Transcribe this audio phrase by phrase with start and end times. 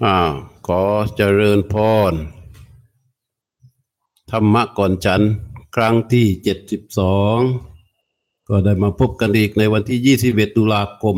[0.00, 0.32] อ้าว
[0.66, 0.82] ขอ
[1.16, 1.74] เจริญพ
[2.12, 2.14] ร
[4.30, 5.22] ธรรมะก่อนฉัน
[5.74, 7.38] ครั้งที่เจ็ดสิบสอง
[8.48, 11.16] ก็ได้มาพบกันอีกในวันที่ยี่สิบเอ็ดตุลาคม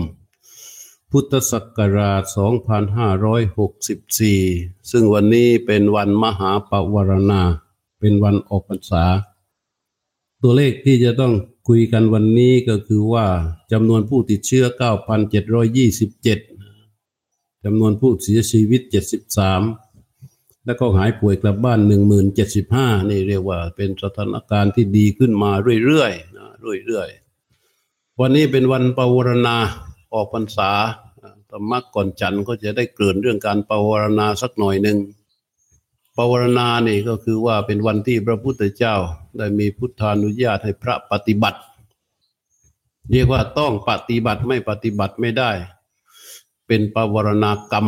[1.10, 4.40] พุทธศักราชสองพันห้าร้อยหกสิบสี่
[4.91, 7.43] ซึ่งวันนี้เป็นวันมหาปวารณา
[7.99, 9.04] เป็นวันออกพรรษา
[10.43, 11.35] ตัวเลขที่จะต้อง
[11.69, 13.27] คุยกันวันนี้ก็คือว่า
[13.72, 16.53] จำนวนผู้ติดเชื้อ 9,727
[17.64, 18.80] จำนวนผู้เสียชีวิต
[19.92, 21.80] 73 แล้วก็หายป่วยกลับบ้าน
[22.45, 25.50] 1075 นี่เรียกว่าเป็นสถานการณ์ที่ดีขึ้นมา
[25.84, 26.48] เรื่อยๆนะ
[26.87, 29.56] เรื่อยๆ วันนี้เป็นวันปวารณา
[30.14, 30.70] ออกพรรษา
[31.50, 34.98] ธรรมะก่อนจันทร์ก็จะได้เกริ่นเรื่องการปวารณาสักหน่อยหนึ่ง
[36.16, 38.95] ปวารณานี่ก็คือว่าเป็นวันที่พระพุทธเจ้า
[39.37, 41.60] ได้มีพุทธานุญาตให้พระปฏิบัติ
[43.10, 45.51] เรียกว่าต้องปฏิบัติไม่ปฏิบัติไม่ได้
[46.66, 47.86] เป็นปวารณากรรม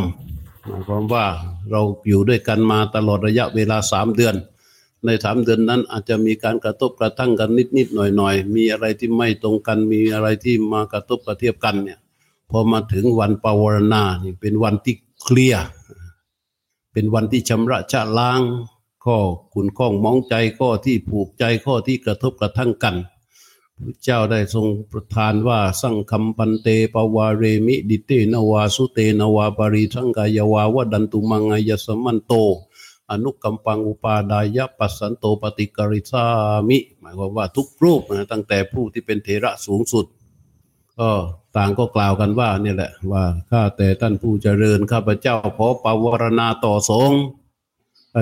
[0.66, 1.24] หมายความว่า
[1.70, 4.34] เราอยู่ด้วยกันมาตลอดระยะเวลาสามเดือน
[5.04, 11.98] ในสามเดือนนั้นอาจจะมีการกระทบกระทั่งกันนิดนิดหน่อยหน่อยมีอะไรที่ไม่ตรงกันมีอะไรที่มากระทบกระเทียบกันเนี่ย
[12.50, 15.64] พอมาถึงวันปวารณานี่เป็นวันที่เคลียร์
[16.92, 18.40] เป็นวันที่ชำระชะล้าง
[19.04, 19.16] ข้อ
[19.54, 22.94] ขุนข้องมองใจข้อที่ผูกใจข้อที่กระทบกระทั่งกัน
[23.82, 32.32] พระเจ้าได้ทรงประทานว่าสังคัมปันเตปวาเรมิดิเตนวาสุเตนวาปริทังกายวาวดันตุมังายสมันโต
[33.10, 36.24] อนุกัมปังอุปาดายะปัสสันโตปฏิกริสา
[36.68, 40.06] มิ หมายความว่าทุกรูปนะตั้งแต่ผู้ที่เป็นเถระสูงสุด
[40.98, 41.10] ก็
[41.56, 47.20] ต่างก็กล่าวกันว่านี่แหละว่าข้าแต่ท่านผู้เจริญข้าพเจ้าขอปวารณาต่อสงฆ์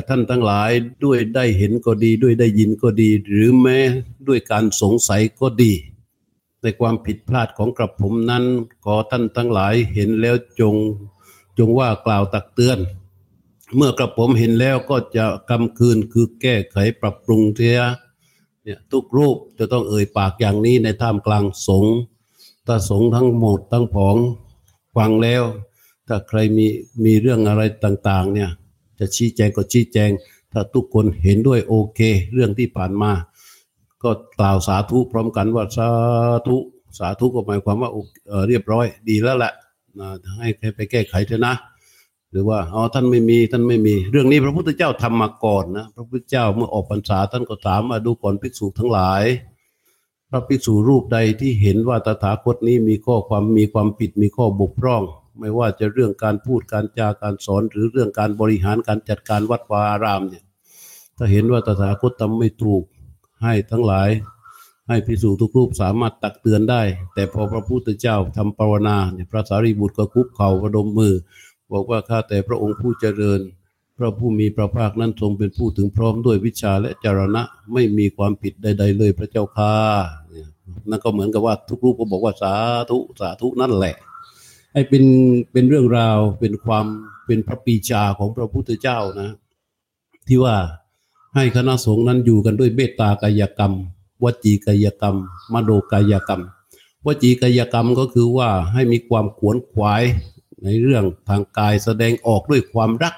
[0.09, 0.71] ท่านทั้งหลาย
[1.05, 3.79] ด้วยได้เห็นก็ดีด้วยได้ยินก็ดี หรือแม้
[4.29, 5.73] ด้วยการสงสัยก็ดี
[6.63, 8.45] ในความผิดพลาดของกระผมนั้น
[8.85, 10.75] ขอท่านทั้งหลายเห็นแล้วจง
[11.59, 12.79] จงว่ากล่าวตักเตือน
[13.77, 17.79] เมื่อกระผมเห็นแล้วก็จะกำคืนคือแก้ไขปรับปรุงเสีย
[18.63, 21.97] เนี่ยทุกรูปจะต้องเอ่ยปากอย่างนี้ในท่ามกลางสงฆ์
[22.67, 24.17] ถ้าสงฆ์ทั้งหมดทั้งผอง
[24.97, 25.43] ฟังแล้ว
[26.09, 26.67] ถ้าใครมี
[27.05, 28.51] มีเรื่องอะไรต่าง ๆ เนี่ย
[28.99, 30.11] จะชี้แจงก็ชี้แจง
[30.53, 32.01] ถ้าทุกคนเห็นด้วยโอเค
[32.33, 33.13] เรื่องที่ผ่านมา
[34.03, 35.89] ก็กล่าวสาธุพร้อมกันว่าสา
[36.47, 36.57] ธุ
[36.99, 37.91] สาธุก็หมายความว่า
[38.49, 39.53] เรียบร้อยดีแล้วแหละ
[40.41, 41.55] ให้ไปแก้ไขเถอะนะ
[42.31, 49.23] หรือว่าอ๋อท่านไม่มีท่านไม่มี เรื่องนี้พระพุทธเจ้าทำมาก่อนนะพระพุทธเจ้าเมื่อออกพรรษาท่านก็ถามมาดูก่อนภิกษุทั้งหลาย
[50.31, 55.03] พระภิกษุรูปใดที่เห็นว่าตถาคตนี้มีข้อความมีความผิดมีข้อบกพร่อง
[55.39, 60.45] ไม่ว่าจะเรื่องการพูดการจาการสอน หรือเรื่องการบริหารการจัดการวัดวาอารามเนี่ย
[61.17, 62.83] ถ้าเห็นว่าตถาคตทำไม่ถูก
[63.43, 64.09] ให้ทั้งหลาย
[64.89, 66.83] ให้พิสูจทุกรูปสามารถตักเตือนได้
[67.15, 71.15] แต่พอพระพุทธเจ้าทำปรนาเนี่ยพระสารีบุตรก็คุกเข่าประดมมือ
[71.73, 73.41] บอกว่าข้าแต่พระองค์ผู้เจริญ
[73.99, 79.75] พระผู้มีพระภาคนั้นทรงเป็นผู้ถึงพร้อมด้วยวิชาและจารณะไม่มีความผิดใด ๆ เลยพระเจ้าค่า
[80.91, 82.55] นั่นก็เหมือนกับว่าทุกรูปก็บอกว่าสา
[82.91, 83.97] ธุสาธุนั่นแหละ
[84.75, 85.05] ให้เป็น
[85.53, 86.87] เป็นเรื่องราวเป็นความ
[87.27, 89.31] เป็นพระปีชาของพระพุทธเจ้านะ
[90.29, 90.57] ที่ว่า
[91.35, 93.73] ให้คณะสงฆ์นั้นอยู่กันด้วยเมตตากายกรรม
[94.25, 95.17] วจีกายกรรม
[95.53, 96.43] มโนกายกรรม
[97.07, 100.03] วจีกายกรรมก็คือว่าให้มีความขวนขวาย
[100.65, 103.15] ในเรื่องทางกายแสดงออกด้วยความรัก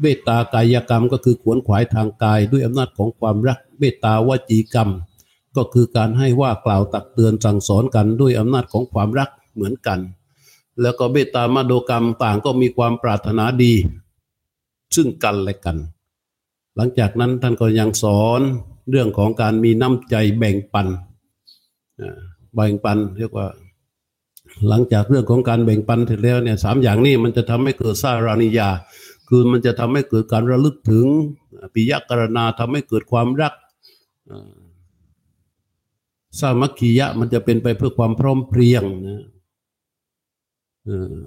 [0.00, 4.90] เมตตากายกรรมก็คือขวนขวายทางกายด้วยอำนาจของความรักเมตตาวจีกรรม
[5.56, 10.00] ก็คือการให้ว่ากล่าวตักเตือนสั่งสอนกันด้วยอำนาจของความรักเหมือนกัน
[10.82, 13.74] แล้วก็เบตตามาโดกรรมต่างก็มีความปรารถนาดี
[14.94, 15.76] ซึ่งกันและกัน
[16.76, 18.40] หลังจากนั้นท่านก็ยังสอน
[18.90, 20.86] เรื่องของการมีน้ำใจแบ่งปัน
[22.54, 23.46] แบ่งปันเรียกว่า
[24.68, 28.68] หลังจากเรื่องของการแบ่งปันเสร็จแล้วเนี่ยสามอย่างนี้มันจะทำให้เกิดสารานิยา
[29.28, 31.06] คือมันจะทำให้เกิดการระลึกถึง
[31.74, 33.52] ปิยกรณาทำให้เกิดความรัก
[36.40, 39.22] สามัคคียะมันจะเป็นไปเพื่อความพร้อมเพรียงนะ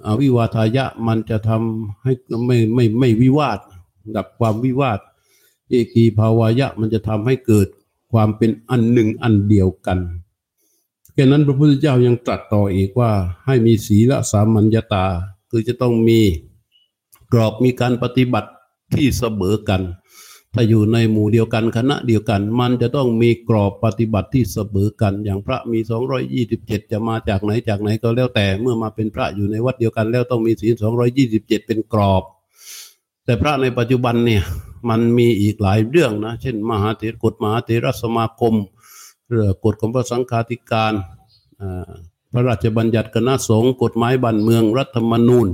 [0.06, 2.12] อวิวาทายะมันจะทำให้
[2.46, 3.58] ไม่ไม่ไม่วิวาท
[4.16, 5.00] ดับความวิวาท
[5.68, 7.68] เอกีภาวายะมันจะทำให้เกิด
[8.12, 9.98] ความเป็นอันหนึ่งอันเดียวกัน
[11.12, 13.10] แค่นั้นพระพุทธเจ้ายังตรัสต่ออีกว่า
[13.46, 15.06] ให้มีศีลสามัญญาตา
[15.50, 16.20] คือจะต้องมี
[17.32, 18.50] กรอบมีการปฏิบัติ
[18.94, 19.82] ที่เสมอกัน
[20.54, 32.22] ถ้าอยู่ในหมู่เดียวกันคณะเดียวกัน มันจะต้องมีกรอบปฏิบัติที่เสมอกัน อย่างพระมีสองร้อยยี่สิบเจ็ดจะมาจากไหนจากไหนก็แล้วแต่เมื่อมาเป็นพระอยู่ในวัดเดียวกัน แล้วต้องมีศีลสองร้อยยี่สิบเจ็ดเป็นกรอบ
[33.24, 34.42] แต่พระในปัจจุบันเนี่ย
[34.88, 38.54] มันมีอีกหลายเรื่องนะ เช่น มหาเถรกฎมหาเถรสมาคม
[39.28, 40.92] เรื่องกฎของพระสังฆาธิการ
[42.32, 45.48] พระราชบัญญัติคณะสงฆ์กฎหมายบ้านเมืองรัฐธรรมนูญ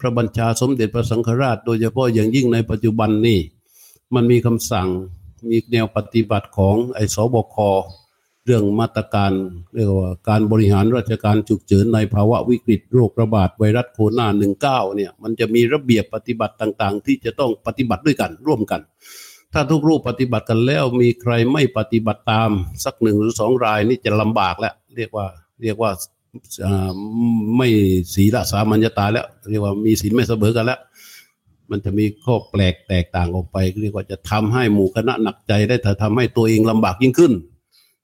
[0.00, 3.40] พระบัญชาสมเด็จพระสังฆราช โดยเฉพาะอย่างยิ่งในปัจจุบันนี่
[4.14, 4.88] มันมีคำสั่ง
[5.50, 7.56] มีแนวปฏิบัติของไอ้สบค
[8.46, 9.32] เรื่องมาตรการ
[9.74, 14.26] เรียกว่าการบริหารราชการฉุกเฉินในภาวะวิกฤตโรคระบาดไวรัสโคโรนา
[14.60, 18.80] 19เนี่ยมันจะมีระเบียบปฏิบัติต่างๆ ที่จะต้องปฏิบัติด้วยกันร่วมกัน
[19.52, 22.50] ถ้าทุกรูปปฏิบัติกันแล้วมีใครไม่ปฏิบัติตาม
[22.84, 25.26] สักหนึ่งหรือสองรายนี่จะลำบากแล้วเรียกว่า
[25.62, 25.90] เรียกว่า
[27.56, 27.68] ไม่
[28.14, 30.78] ศีลสามัญญาตาแล้ว เรียกว่ามีศีลไม่เสมอกันแล้ว
[31.72, 37.32] มันจะมีข้อแปลกแตกต่างออกไปเรียกว่าจะทำให้หมู่คณะหนักใจได้แต่ทำให้ตัวเองลำบากยิ่งขึ้น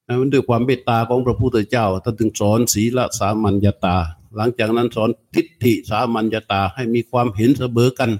[0.07, 3.97] นั้นด้วยความเมตตาของพระพุทธเจ้าท่านถึงสอนศีลสามัญญาตา
[4.37, 8.11] หลังจากนั้นสอนทิฏฐิสามัญญาตาให้มีความเห็นเสมอกัน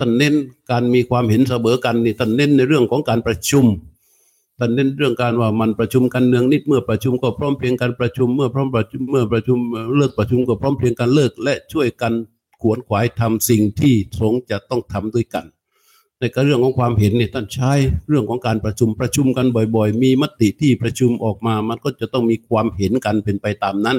[0.00, 0.34] ท่านเน้น
[0.70, 3.64] การมีความเห็นเสมอกันนี่ท่านเน้นในเรื่องของการประชุม
[4.58, 9.58] ท่านเน้นเรื่องการว่ามันประชุมกันเนืองนิดเมื่อประชุมก็พร้อมเพียงกันประชุมเมื่อพร้อมประชุมเมื่อประชุม
[9.96, 12.12] เลิกประชุมก็พร้อมเพียงกันเลิกและช่วยกัน
[12.62, 15.44] ขวนขวายทำสิ่งที่สงจะต้องทำด้วยกัน
[16.20, 17.72] ในกเรื่องของความเห็นเนี่ยท่านใช้
[18.08, 23.98] เรื่องของการประชุมประชุมกันบ่อย ๆ มีมติที่ประชุมออกมา มันก็จะต้องมีความเห็นกันเป็นไปตามนั้น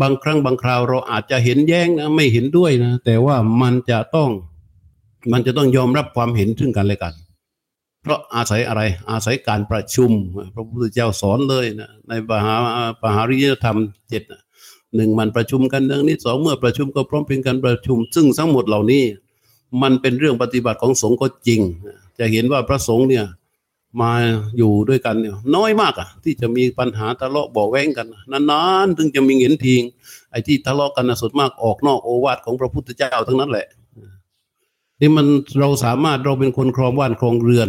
[0.00, 4.30] บางครั้งบางคราวเราอาจจะเห็นแย้งนะไม่เห็นด้วยนะแต่ว่ามันจะต้อง
[5.32, 7.14] มันจะต้องยอมรับความเห็นซึ่งกันและกัน
[8.02, 10.10] เพราะอาศัยอะไรอาศัยการประชุม
[10.54, 12.54] พระพุทธเจ้าสอนเลยนะในปหา
[13.02, 13.78] ปหาริยธรรม
[14.08, 14.22] เจ็ด
[14.96, 19.04] หนึ่งมันประชุมกันเรื่องนี้สองเมื่อประชุมก็พร้อมเป็นการประชุม ซึ่งทั้งหมดเหล่านี้
[19.82, 21.60] มันเป็นเรื่องปฏิบัติของสงฆ์ก็จริง
[22.18, 23.24] จะเห็นว่าพระสงฆ์เนี่ย
[24.00, 24.12] มา
[24.58, 29.82] อยู่ด้วยกันเนี่ยน้อยมากอะที่จะมีปัญหาทะเลาะบ่อแว้งกันนานๆถึงจะมีเห็นทีง
[30.30, 33.66] ไอ้ที่ทะเลาะกันสุดมากออกนอกโอวาทของพระพุทธเจ้าทั้งนั้นแหละ
[35.00, 35.26] นี่มัน
[35.60, 37.68] เราสามารถเราเป็นคนครองบ้านครองเรือน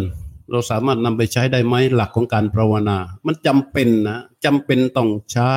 [0.52, 5.54] เราสามารถนำไปใช้ได้ไหมหลักของการภาวนา มันจำเป็นนะจำเป็นต้องใช้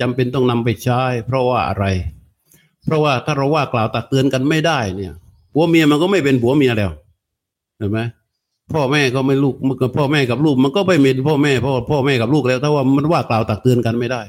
[0.00, 1.84] จำเป็นต้องนำไปใช้ เพราะว่าอะไร
[2.84, 5.12] เพราะว่าถ้าเราว่ากล่าวตักเตือนกันไม่ได้เนี่ย
[5.54, 6.90] ผัวเมียมันก็ไม่เป็นผัวเมียแล้ว
[7.78, 8.00] เห็นไหม
[8.72, 14.22] พ่อแม่ก็ไม่ลูกมันก็พ่อแม่กับลูก มันก็ไม่เป็นพ่อแม่พ่อพ่อแม่กับลูกแล้ว ถ้าว่ามันว่ากล่าวตักเตือนกันไม่ได้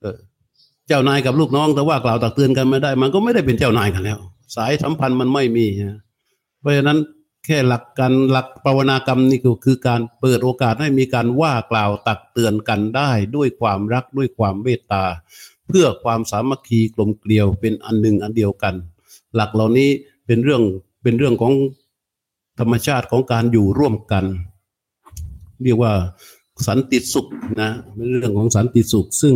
[0.00, 0.16] เออ
[0.88, 4.18] เจ้านายกับลูกน้องแต่ว่ากล่าวตักเตือนกันไม่ได้ มันก็ไม่ได้เป็นเจ้านายกันแล้ว
[4.56, 5.66] สายสัมพันธ์มันไม่มี
[6.60, 6.98] เพราะฉะนั้น
[7.44, 15.04] แค่หลักการหลักภาวนากรรมนี่ก็คือการเปิดโอกาสให้มีการว่ากล่าวตักเตือนกันได้ด้วยความรักด้วยความเมตตา
[15.68, 18.74] เพื่อความสามัคคีกลมเกลียวเป็นอันหนึ่งอันเดียวกัน
[19.34, 19.90] หลักเหล่านี้
[20.26, 20.62] เป็นเรื่อง
[21.02, 21.52] เป็นเรื่องของ
[22.58, 24.24] ธรรมชาติของการอยู่ร่วมกัน
[25.62, 25.92] เรียกว่า
[26.66, 27.26] สันติสุข
[27.62, 29.34] นะเป็นเรื่องของสันติสุข ซึ่ง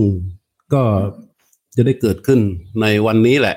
[0.75, 0.83] ก็
[1.77, 2.41] จะได้เกิดขึ้น
[2.81, 3.57] ในวันนี้แหละ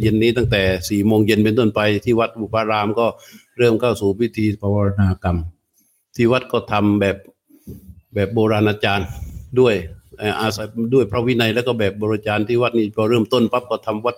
[0.00, 3.06] เย็นนี้ตั้งแต่สี่โมงเย็นเป็นต้นไปที่วัดบุปารามก็
[3.58, 5.38] เริ่มเข้าสู่พิธีปวารณากรรม
[6.14, 7.16] ที่วัดก็ทำแบบ
[8.14, 9.08] แบบโบราณอาจารย์
[9.60, 9.74] ด้วย
[10.40, 14.16] อาศัยด้วยพระวินัยแล้วก็แบบโบราณอาจารย์ที่วัดนี้พอเริ่มต้นปั๊บก็ทำวัด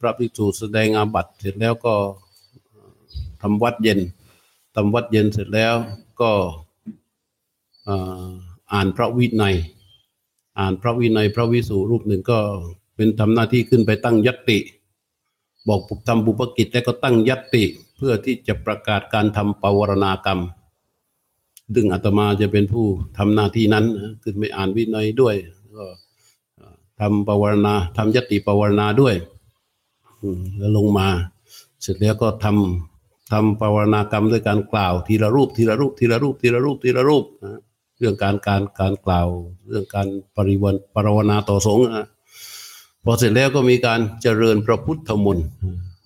[0.00, 1.94] พระภิกษุแสดงอาบัติเสร็จแล้วก็
[3.42, 4.00] ทำวัดเย็น
[4.74, 5.74] ทำวัดเย็นเสร็จแล้ว
[6.20, 6.30] ก็
[8.72, 9.56] อ่านพระวินัย
[10.58, 12.38] อ่านพระวินัย พระวิสุรูปหนึ่งก็
[12.96, 14.58] เป็นทำหน้าที่ขึ้นไปตั้งยัตติ
[15.68, 17.64] บอกปุทำบุปกิจแล้วก็ตั้งยัตติ
[17.98, 20.40] เพื่อที่จะประกาศการทำปวารณากรรม
[21.74, 22.86] ดึงอาตมาจะเป็นผู้
[23.18, 23.84] ทำหน้าที่นั้น
[24.22, 25.34] ขึ้นไปอ่านวินัยด้วย
[25.76, 25.84] ก็
[27.00, 29.14] ทำปวารณาทำยติปวารณาด้วย
[30.58, 31.08] แล้วลงมา
[31.82, 37.60] เสร็จแล้วก็ทำทำภาวนากรรมด้วยการกล่าว ทีละรูปทีละรูปทีละรูปทีละรูปทีละรูปนะ
[37.98, 39.28] เรื่องการการการกล่าว
[39.68, 42.06] เรื่องการปริวันปรวนาต่อสงฆ์นะ
[43.04, 45.46] พอเสร็จแล้วก็มีการเจริญพระพุทธมนต์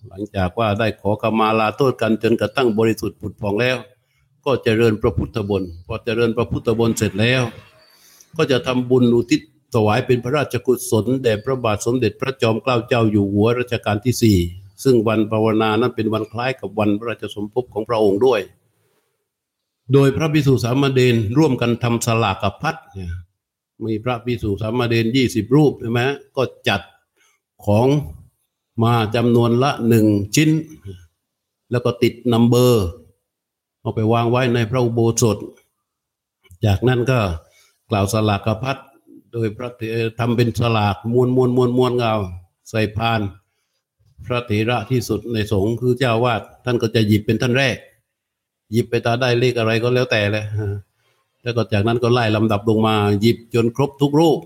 [0.08, 3.76] หลังจากว่าได้ขอขมาลาโทษกันจนกระทั่งบริสุทธิ์ผุดพองแล้ว
[4.44, 7.42] ก็เจริญพระพุทธบนพอเจริญพระพุทธบนเสร็จแล้ว
[8.36, 9.40] ก็จะทำบุญอุทิศ
[9.74, 14.38] ถวายเป็นพระราชกุศลแด่พระบาทสมเด็จพระจอมเกล้าเจ้าอยู่หัวรัชกาลที่สี่
[14.84, 18.40] ซึ่งวันภาวนานั้นเป็นวันคล้ายกับวันพระราชสมภพของพระองค์ด้วย
[19.92, 23.12] โดยพระภิกษุสามเณรร่วมกันทำสลากกับพัดเนี่ย
[23.84, 26.00] มีพระภิกษุสามเณรยี่สิบรูปใช่ไหม
[26.36, 26.80] ก็จัด
[27.66, 27.86] ของ
[28.82, 30.50] มาจำนวนละหนึ่งชิ้น
[31.70, 32.86] แล้วก็ติดนัมเบอร์
[33.80, 35.36] เอาไปวางไว้ในพระอุโบสถ
[36.66, 37.20] จากนั้นก็
[37.90, 38.78] กล่าวสลากพัด
[39.32, 39.70] โดยพระ
[40.18, 42.12] ทำเป็นสลากมวนมวนมวนมวนเงา
[42.70, 43.20] ใส่พาน
[44.26, 47.76] พระเถระที่สุดในสงฆ์คือเจ้าวาดท่านก็จะหยิบเป็นท่านแรก
[48.72, 50.44] หยิบไปตาได้เลขอะไรก็แล้วแต่เลย
[51.42, 54.38] แล้วก็จากนั้นก็ไล่ลำดับลงมาหยิบจนครบทุกรูป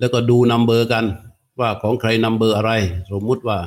[0.00, 1.04] แล้วก็ดูนัมเบอร์กัน
[1.60, 2.72] ว่าของใครนัมเบอร์อะไร
[3.12, 3.58] สมมุติว่า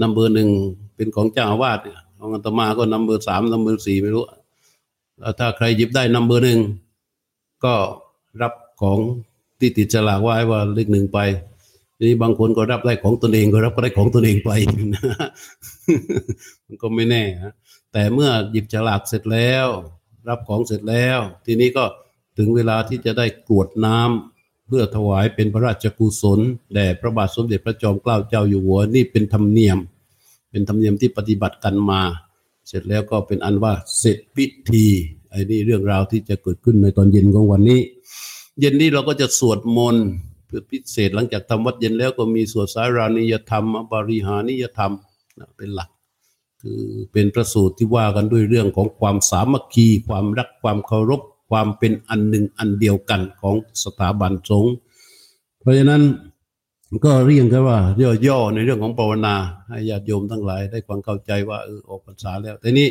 [0.00, 0.48] นัมเบอร์หนึ่ง
[0.96, 1.78] เป็นของเจ้าวาด
[2.18, 4.24] ของอัตมาก็นัมเบอร์สามนัมเบอร์สี่ไม่รู้
[5.38, 6.60] ถ้าใครหยิบได้นัมเบอร์หนึ่ง
[7.64, 7.74] ก็
[8.42, 8.98] รับของ
[9.60, 11.18] ที่ติดฉลากไว่าว่าเลขหนึ่งไป
[12.00, 14.50] นี่บางคนก็รับได้ของตนเองก็รับก็ได้ของตนเองไป
[16.66, 17.54] มันก็ไม่แน่ฮะ
[17.92, 19.66] แต่เมื่อหยิบฉลากเสร็จแล้ว
[20.28, 21.84] รับของเสร็จแล้ว ทีนี้ก็
[22.38, 24.33] ถึงเวลาที่จะได้กรวดน้ำ
[24.66, 26.40] เพื่อถวายเป็นพระราชกุศล
[26.74, 29.78] แด่พระบาทสมเด็จพระจอมเกล้าเจ้าอยู่หัวนี่เป็นธรรมเนียม
[30.50, 32.00] เป็นธรรมเนียมที่ปฏิบัติกันมา
[32.68, 34.86] เสร็จแล้วก็เป็นอันว่าเสร็จพิธี
[35.30, 37.80] ไอ้นี่เรื่องราวที่จะเกิดขึ้นในตอนเย็นของวันนี้
[38.60, 40.06] เย็นนี้เราก็จะสวดมนต์
[40.46, 44.92] เพื่อพิเศษหลังจากทำวัดเย็นแล้วก็มีสวดสารานิยธรรมบริหานิยธรรม
[45.56, 45.90] เป็นหลัก
[46.62, 54.72] คือเป็นประสูตรที่ว่ากันด้วยเรื่องของความสามัคคี ความรักความเคารพ ความเป็นอันหนึ่งอันเดียวกันของสถาบันสงฆ์
[55.60, 56.02] เพราะฉะนั้น
[57.04, 57.78] ก็เรียกกันว่า
[58.26, 59.34] ย่อๆในเรื่องของภาวนา
[59.68, 62.88] ให้ญาติโยมทั้งหลายได้ความเข้าใจว่าเออออกพรรษาแล้วแต่นี้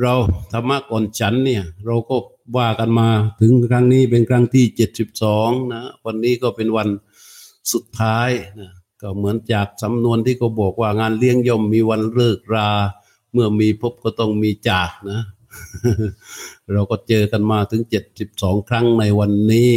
[0.00, 0.14] เรา
[0.52, 2.16] ธรรมะก่อนฉันเนี่ยเราก็
[2.56, 3.08] ว่ากันมา
[3.40, 6.88] ถึงครั้งนี้เป็นครั้งที่เจ็ดสิบสองนะวันนี้ก็เป็นวัน
[7.72, 8.30] สุดท้าย
[8.60, 8.70] นะ
[9.02, 12.70] ก็เหมือนจากสำนวนที่เขาบอกว่างานเลี้ยงย่อมมีวันเลิกรา
[13.32, 15.20] เมื่อมีพบก็ต้องมีจากนะ
[16.72, 19.70] เราก็เจอกันมาถึงเจ็ดสิบสองครั้งในวันนี้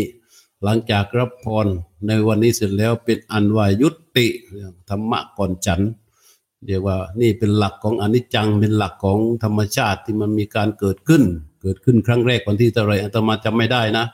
[0.63, 1.67] หลังจากรับพร
[2.07, 4.27] ในวันนี้เสร็จแล้วเป็นอันวายุติ
[4.89, 5.81] ธรรมะก่อนฉัน
[6.67, 11.23] เรียกว่านี่เป็นหลักของอนิจจังเป็นหลักของธรรมชาติที่มันมีการเกิดขึ้น
[11.61, 14.05] เกิดขึ้นครั้งแรกวันที่เท่าไรอาตมาจำไม่ได้นะ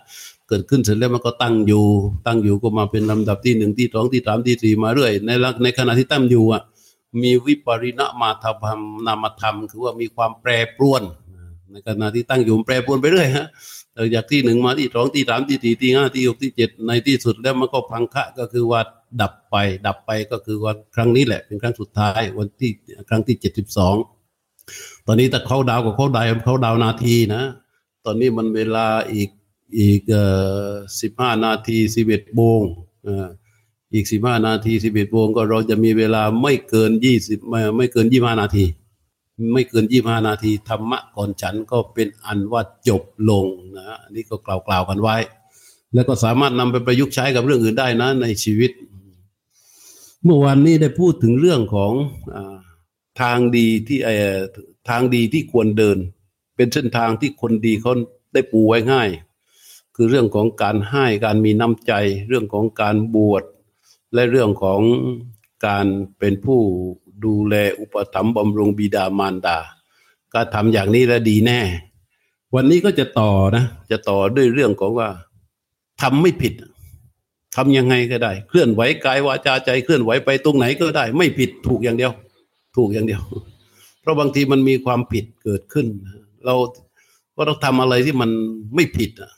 [0.47, 1.85] เกิดขึ้นเสร็จแล้วมันก็ตั้งอยู่
[2.27, 5.29] ตั้งอยู่ก็มาเป็นลำดับที่หนึ่งที่สองที่สามที่สี่มาเรื่อย ใน
[5.63, 6.61] ในขณะที่ตั้งอยู่อะ
[7.21, 11.03] มีวิปริณมาธรรมนามธรรม คือว่ามีความแปรปรวน
[11.71, 13.47] ในขณะที่ตั้งอยู่แปรปรวนไปเรื่อยฮะ
[14.15, 18.81] จากที่หนึ่งมาที่สองที่สามที่สี่ที่ห้าที่หกที่เจ็ดในที่สุดแล้วมันก็พังคะก็คือว่า
[19.21, 19.55] ดับไป
[19.87, 22.71] ดับไปก็คือวันครั้งนี้แหละ เป็นครั้งสุดท้ายวันที่
[23.09, 23.95] ครั้งที่เจ็ดสิบสอง
[25.05, 27.43] ตอนนี้แต่เขาดาวกับเขาดาวเขาดาวนาทีนะ
[28.05, 29.29] ตอนนี้มันเวลาอีก
[29.79, 30.01] อีก
[31.01, 32.61] สิบห้านาทีสิบเอ็ดโมง
[33.07, 33.27] อ่า
[33.93, 38.65] อีกสิบห้านาทีสิบเอ็ดโมงก็เราจะมีเวลาไม่เกินยี่สิบไม่ไม่เกินยี่ห้านาที
[39.53, 43.45] ไม่เกินยี่ห้านาทีธรรมะก่อนฉันก็เป็นอันว่าจบลง
[43.77, 45.15] นะนี่ก็กล่าวกล่าวกันไว้
[45.93, 48.71] แล้วก็สามารถนำไปประยุกต์ใช้กับเรื่องอื่นได้นะในชีวิต
[50.23, 51.93] เมื่อวานนี้ได้พูดถึงเรื่องของ
[52.35, 52.37] อ
[53.21, 53.99] ทางดีที่
[54.89, 55.97] ทางดีที่ควรเดิน
[56.55, 57.93] เป็นเส้นทางที่คนดีเขา
[58.33, 59.09] ได้ปูไว้ง่าย
[59.95, 61.93] คือเรื่องของการให้การมีน้ำใจ
[62.27, 63.43] เรื่องของการบวช
[64.13, 64.81] และเรื่องของ
[65.67, 65.85] การ
[66.19, 66.61] เป็นผู้
[67.25, 69.57] ดูแลอุปถัมภ์บำรุงบิดามารดา
[70.33, 71.59] ก็ทำอย่างนี้แล้วดีแน่
[72.55, 75.09] วันนี้ก็จะต่อนะ จะต่อด้วยเรื่องของว่า
[76.01, 76.53] ทำไม่ผิด
[77.55, 82.11] ทำยังไงก็ได้ เคลื่อนไหวกายวาจาใจเคลื่อนไหวไปตรงไหนก็ได้ ไม่ผิดถูกอย่างเดียว
[82.77, 83.21] ถูกอย่างเดียว
[84.01, 85.87] เพราะบางทีมันมีความผิดเกิดขึ้น
[86.45, 86.55] เรา
[87.37, 88.29] ก็ต้องทำอะไรที่มัน
[88.75, 89.31] ไม่ผิดอะ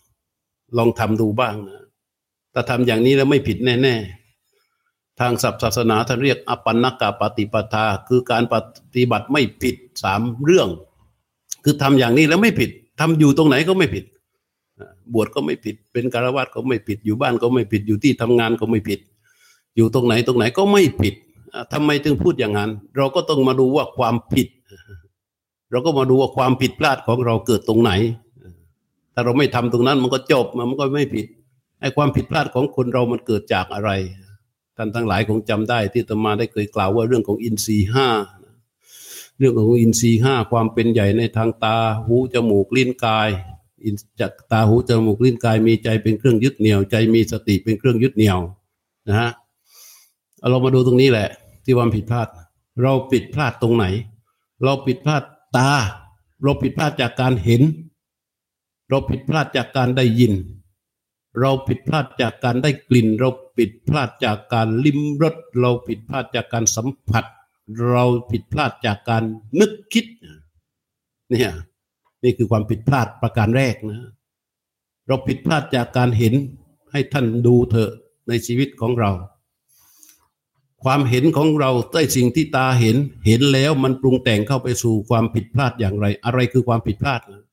[0.77, 1.81] ลองทำดูบ้างนะ
[2.51, 4.20] แต่ทำอย่างนี้แล้วไม่ผิดแน่ ๆ
[5.21, 8.55] ทางศัพท์ศาสนาท่านเรียกอปันนกาปฏิปทา คือการป
[8.95, 10.67] ฏิบัติไม่ผิดสามเรื่อง
[11.63, 14.05] คือทำอย่างนี้แล้วไม่ผิดทำอยู่ตรงไหนก็ไม่ผิด
[15.13, 18.99] บวชก็ไม่ผิด เป็นการวัดก็ไม่ผิด อยู่บ้านก็ไม่ผิด อยู่ที่ทำงานก็ไม่ผิด
[19.75, 21.15] อยู่ตรงไหนตรงไหนก็ไม่ผิด
[21.73, 24.47] ทำไมถึงพูดอย่างนั้น เราก็ต้องมาดูว่าความผิด
[25.71, 27.91] เราก็มาดูว่าความผิดพลาดของเราเกิดตรงไหน
[29.13, 31.25] ถ้าเราไม่ทำตรงนั้นมันก็จบมันก็ไม่ผิด
[31.81, 33.91] ไอ้ความผิดพลาดของคนเรามันเกิดจากอะไร
[34.83, 38.09] ท่านทั้งหลายคงจำได้ที่ตมาได้เคยกล่าวว่าเรื่องของอินทรีห้า
[39.37, 43.29] เรื่องของอินทรีห้าความเป็นใหญ่ในทางตาหูจมูกลิ้นกาย
[44.19, 48.39] จากตาหูจมูกลิ้นกายมีใจเป็นเครื่องยึดเหนี่ยว ใจมีสติเป็นเครื่องยึดเหนี่ยว
[49.07, 49.31] นะฮะ
[50.49, 51.27] เรามาดูตรงนี้แหละ
[51.63, 52.27] ที่ความผิดพลาด
[52.81, 53.85] เราผิดพลาดตรงไหน
[54.63, 55.23] เราผิดพลาด
[55.57, 55.71] ตา
[56.43, 57.61] เราผิดพลาดจากการเห็น
[58.89, 60.33] เราผิดพลาดจากการได้ยิน
[61.39, 67.25] เราผิดพลาดจากการได้กลิ่น เราผิดพลาดจากการลิ้มรสเราผิดพลาดจากการสัมผัส
[67.89, 69.23] เราผิดพลาดจากการ
[69.59, 70.05] นึกคิด
[71.29, 71.51] เนี่ย
[72.23, 73.99] นี่คือความผิดพลาดประการแรกนะ
[75.07, 76.33] เราผิดพลาดจากการเห็น
[76.91, 77.91] ให้ท่านดูเถอะ
[78.27, 79.11] ในชีวิตของเรา
[80.83, 82.97] ความเห็นของเราใต้สิ่งที่ตาเห็น
[83.27, 87.43] เห็นแล้วมันปรุงแต่งเข้าไปสู่ความผิดพลาดอย่างไร อะไรคือความผิดพลาดนะ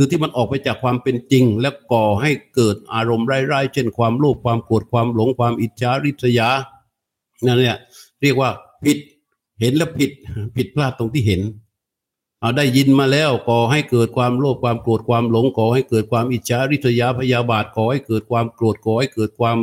[0.00, 6.48] คือที่มันออกไปจากความเป็นจริง แล้วก่อให้เกิดอารมณ์ร้ายๆ เช่นความโลภความโกรธความหลงความอิจฉาริษยา
[7.46, 7.76] นั่นเนี่ย
[8.22, 8.50] เรียกว่า
[8.84, 8.98] ผิด
[9.60, 10.10] เห็นแล้วผิด
[10.56, 11.40] ผิดพลาดตรงที่เห็น
[12.40, 19.58] เอาได้ยินมาแล้วก่อให้เกิดความโลภความโกรธความหลงก่อให้เกิดความอิจฉาริษยาพยาบาทก่อให้เกิดความโกรธก่อให้เกิดความ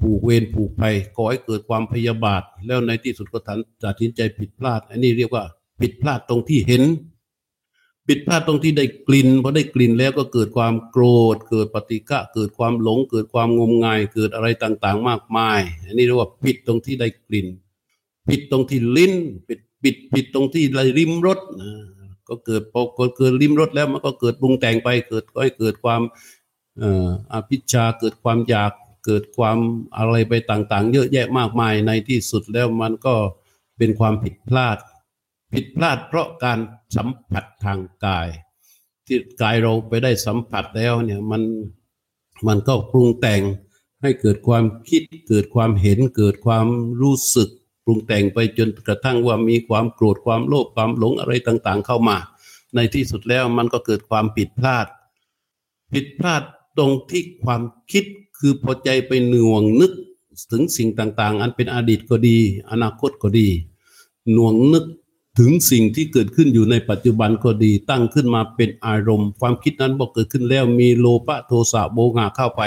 [0.00, 3.38] ผูกเวรผูกภัยก่อให้เกิดความพยาบาท แล้วในที่สุดก็
[3.84, 5.44] ตัดสินใจผิดพลาด อันนี้เรียกว่า
[5.80, 6.82] ผิดพลาดตรงที่เห็น
[8.12, 17.46] ผิดพลาดตรงที่ได้กลิ่นพอได้กลิ่นแล้วก็เกิดความโกรธ เกิดปฏิฆะเกิดความหลง เกิดความงมงาย เกิดอะไรต่างๆ มากมาย อันนี้เรียกว่าผิดตรงที่ได้กลิ่น
[18.28, 19.14] ผิดตรงที่ลิ้น
[19.48, 21.38] ผิดผิดผิดตรงที่ไรริมรส
[22.28, 22.80] ก็เกิดพอ
[23.16, 26.02] เกิดริมรสแล้วมันก็เกิดปรุงแต่งไป เกิดก็ให้เกิดความ
[27.32, 28.72] อภิชาเกิดความอยาก
[29.06, 29.58] เกิดความ
[29.96, 33.14] อะไรไปต่างๆ เยอะแยะมากมายในที่สุดแล้วมันก็
[33.78, 34.78] เป็นความผิดพลาด
[35.52, 36.58] ผิดพลาดเพราะการ
[36.96, 38.28] สัมผัสทางกาย
[39.06, 41.42] ที่กายเราไปได้สัมผัสแล้วเนี่ยมัน
[42.46, 43.42] มันก็ปรุงแต่ง
[44.02, 46.66] ให้เกิดความคิดเกิดความเห็นเกิดความ
[47.02, 47.48] รู้สึก
[47.84, 52.16] ปรุงแต่งไปจนกระทั่งว่ามีความโกรธความโลภความหลงอะไรต่างๆ เข้ามา
[52.74, 54.86] ในที่สุดแล้วมันก็เกิดความผิดพลาด
[55.92, 56.42] ผิดพลาด
[56.76, 58.04] ตรงที่ความคิด
[58.38, 59.92] คือพอใจไปหน่วงนึก
[60.50, 62.38] ถึงสิ่งต่างๆ อันเป็นอดีตก็ดี
[62.70, 63.48] อนาคตก็ดี
[64.32, 64.84] หน่วงนึก
[65.38, 72.62] ถึงสิ่งที่เกิดขึ้นอยู่ในปัจจุบันก็ดีตั้งขึ้นมาเป็นอารมณ์ ความคิดนั้นบอกเกิดขึ้นแล้วมีโลภะโทสะโบงาเข้าไป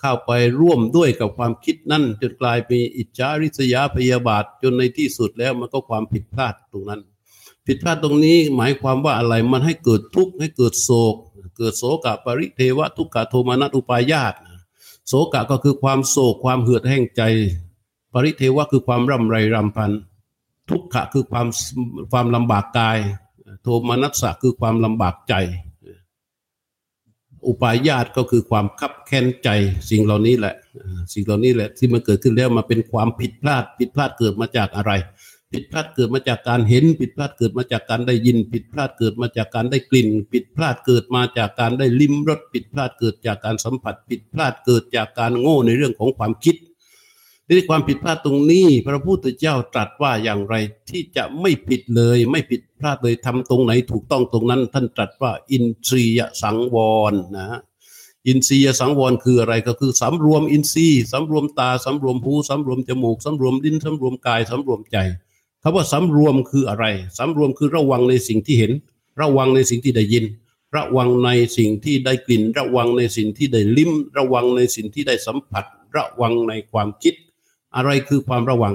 [0.00, 7.00] เข้าไปร่วมด้วยกับความคิดนั้นจนกลายเป็นอิจฉาริษยาพยาบาทจนในที่สุดแล้วมันก็ความผิดพลาดตรงนั้น
[7.66, 11.14] ผิดพลาดตรงนี้หมายความว่าอะไรมันให้เกิดทุกข์ให้เกิดโศก
[11.58, 14.34] เกิดโศกปริเทวะทุกขโทมานัตุปายาต
[15.08, 17.22] โศกะก็คือความโศกความเหือดแห้งใจ
[18.12, 19.90] ปริเทวะคือความร่ำไรรำพัน
[20.70, 21.46] ทุกขะคือความ
[22.12, 22.98] ความลำบากกาย
[23.62, 25.34] โทมนัสสะคือความลำบากใจ
[27.46, 29.48] อุปายาตก็คือความคับแค้นใจ
[29.90, 30.54] สิ่งเหล่านี้แหละ
[31.12, 34.92] สิ่งเหล่านี้แหละที่มันเกิดขึ้นแล้วมาเป็นความผิดพลาด ผิดพลาดเกิดมาจากอะไร
[35.52, 46.56] ผิดพลาดเกิดมาจากการเห็น ผิดพลาดเกิดมาจากการได้ยิน ผิดพลาดเกิดมาจากการได้กลิ่น ผิดพลาดเกิดมาจากการได้ลิ้มรสผิดพลาดเกิดจากการสัมผัส ผิดพลาดเกิดจากการโง่ในเรื่องของความคิด
[47.48, 50.54] นี่ความผิดพลาดตรงนี้ พระพุทธเจ้าตรัสว่าอย่างไร
[50.90, 56.76] ที่จะไม่ผิดเลย ไม่ผิดพลาดเลยทำตรงไหนถูกต้องตรงนั้น ท่านตรัสว่า อินทรียสังว
[57.12, 57.60] รนะ
[58.26, 64.96] อินทรียสังวรคืออะไรก็คือสำรวมอินทรีย์สำรวมตาสำรวมหูสำรวมจมูกสำรวมลิ้นสำรวมกายสำรวมใจ
[65.62, 66.84] คำว่าสำรวมคืออะไร
[67.18, 68.72] สำรวมคือระวังในสิ่งที่เห็น
[69.20, 70.24] ระวังในสิ่งที่ได้ยิน
[70.76, 75.64] ระวังในสิ่งที่ได้กลิ่น ระวังในสิ่งที่ได้ลิ้ม ระวังในสิ่งที่ได้สัมผัส
[75.96, 77.14] ระวังในความคิด
[77.76, 78.74] อะไรคือความระวัง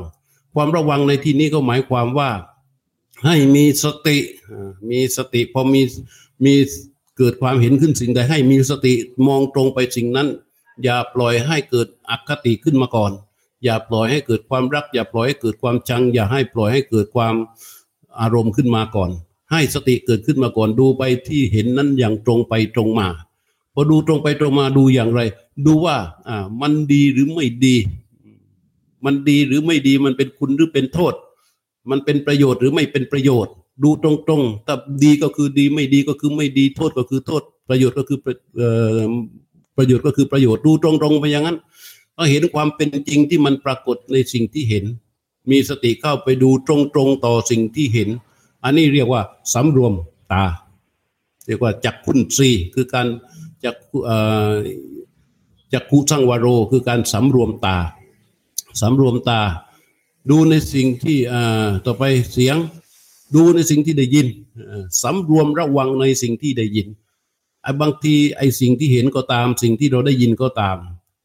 [0.55, 2.29] ความระวังในที่นี้ก็หมายความว่า
[3.25, 4.17] ให้มีสติ
[4.89, 5.81] มีสติพอมี
[6.45, 6.53] มี
[7.17, 8.93] เกิดความเห็นขึ้นสิ่งใดให้มีสติ
[9.27, 10.27] มองตรงไปสิ่งนั้น
[10.83, 13.11] อย่าปล่อยให้เกิดอคติขึ้นมาก่อน
[13.63, 17.35] อย่าปล่อยให้เกิดความรัก อย่าปล่อยให้เกิดความชัง อย่าให้ปล่อยให้เกิดความ
[18.19, 19.11] อารมณ์ขึ้นมาก่อน
[19.51, 23.07] ให้สติเกิดขึ้นมาก่อนดูไปที่เห็นนั้นอย่างตรงไปตรงมา
[23.73, 25.21] พอดูตรงไปตรงมาดูอย่างไร
[25.65, 27.75] ดูว่าอ่ามันดีหรือไม่ดี
[29.05, 31.13] มันดีหรือไม่ดีมันเป็นคุณหรือเป็นโทษ
[31.89, 38.19] มันเป็นประโยชน์หรือไม่เป็นประโยชน์ ดูตรงๆแต่ดีก็คือดีไม่ดีก็คือไม่ดีโทษก็คือโทษ ประโยชน์ก็คือ
[39.77, 41.57] ประโยชน์ก็คือประโยชน์ดูตรงๆไปอย่างนั้น
[42.17, 44.85] ก็เห็นความเป็นจริงที่มันปรากฏในสิ่งที่เห็น
[45.51, 48.09] มีสติเข้าไปดูตรงๆต่อสิ่งที่เห็น
[48.63, 49.21] อันนี้เรียกว่า
[49.53, 49.93] สำรวม
[50.31, 50.43] ตา
[51.47, 53.07] เรียกว่าจักขุนซีคือการ
[53.63, 53.75] จัก
[55.73, 57.77] จักขุสังวโร คือการสำรวมตา
[58.81, 59.41] สำรวมตา
[60.29, 61.17] ดูในสิ่งที่
[61.85, 62.55] ต่อไปเสียง
[63.35, 64.27] ดูในสิ่งที่ได้ยิน
[65.01, 66.87] สำรวมระวังในสิ่งที่ได้ยิน
[67.63, 70.77] ไอ้บางทีไอ้สิ่งที่เห็นก็ตาม สิ่งที่เราได้ยินก็ตาม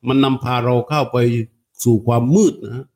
[0.08, 1.16] มันนำพาเราเข้าไป
[1.84, 2.86] สู่ความมืดนะ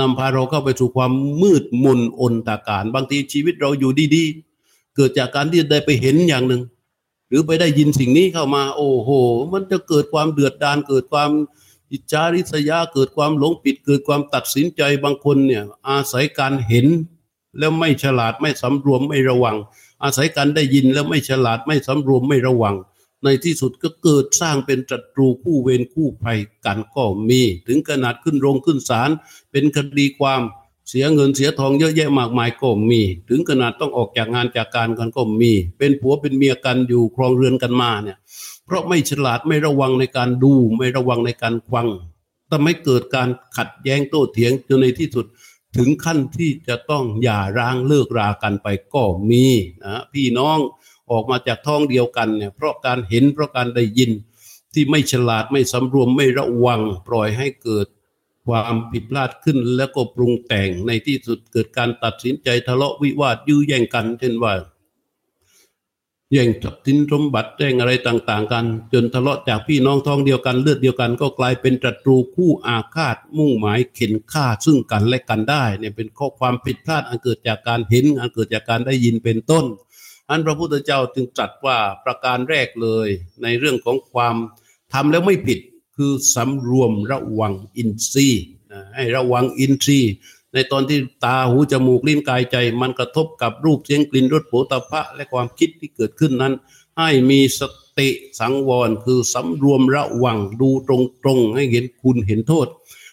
[0.00, 6.62] นำพาเราเข้าไปสู่ความมืดมนอนตาการ บางทีชีวิตเราอยู่ดีๆ เกิดจากการที่ได้ไปเห็นอย่างหนึ่ง
[7.28, 9.10] หรือไปได้ยินสิ่งนี้เข้ามา โอ้โห
[9.52, 11.30] มันจะเกิดความเดือดดานเกิดความ
[11.92, 16.86] อิจฉาริษยาเกิดความหลงผิดเกิดความตัดสินใจบางคนเนี่ย อาศัยการเห็น
[17.58, 19.56] แล้วไม่ฉลาดไม่สำรวมไม่ระวัง
[20.02, 22.76] อาศัยการได้ยินแล้วไม่ฉลาดไม่สำรวมไม่ระวัง
[23.24, 29.10] ในที่สุดก็เกิดสร้างเป็นจัตรูคู่เวรคู่ภัยกันก็มี ถึงขนาดขึ้นโรงขึ้นศาล
[29.50, 30.42] เป็นคดีความ
[30.88, 38.18] เสียเงินเสียทองเยอะแยะมากมายก็มี ถึงขนาดต้องออกจากงานจากการกันก็มี เป็นผัวเป็นเมียกันอยู่ครองเรือนกันมาเนี่ย
[38.68, 41.88] เพราะไม่ฉลาดไม่ระวังในการดูไม่ระวังในการฟัง
[42.50, 45.26] ทำให้เกิดการขัดแย้งโต้เถียงจนในที่สุด
[45.76, 49.44] ถึงขั้นที่จะต้องหย่าร้างเลิกรากันไปก็มี
[49.84, 50.58] นะพี่น้อง
[51.10, 54.10] ออกมาจากท้องเดียวกันเนี่ยเพราะการเห็นเพราะการได้ยิน
[54.74, 57.86] ที่ไม่ฉลาดไม่สำรวมไม่ระวังปล่อยให้เกิด
[58.46, 64.52] ความผิดพลาดขึ้นแล้วก็ปรุงแต่งในที่สุดเกิดการตัดสินใจทะเลาะวิวาทยื้อแย่งกันเช่นว่า
[66.32, 79.64] แย่งทรัพย์สินสมบัติแย่งอะไรต่าง ๆ กัน จนทะเลาะจากพี่น้องท้องเดียวกันเลือดเดียวกัน ก็กลายเป็นตรูคู่อาฆาตมุ่งหมายเข็นฆ่าซึ่งกันและกันได้เนี่ยเป็นข้อความผิดพลาดอันเกิดจากการเห็นอันเกิดจากการได้ยินเป็นต้น
[80.30, 83.08] อันพระพุทธเจ้าจึงตรัสว่าประการแรกเลย
[83.42, 84.36] ในเรื่องของความ
[84.92, 85.58] ทำแล้วไม่ผิด
[85.96, 88.44] คือสำรวมระวังอินทรีย์
[88.94, 90.12] ให้ระวังอินทรีย์
[90.54, 96.54] ในตอนที่ตาหูจมูกลิ้นกายใจ มันกระทบกับรูปเสียงกลิ่นรสโผฏฐะและความคิดที่เกิดขึ้นนั้น
[96.98, 97.60] ให้มีส
[97.98, 98.08] ติ
[98.40, 100.90] สังวรคือสำรวมระวังดูต
[101.26, 102.66] รงๆ ให้เห็นคุณเห็นโทษ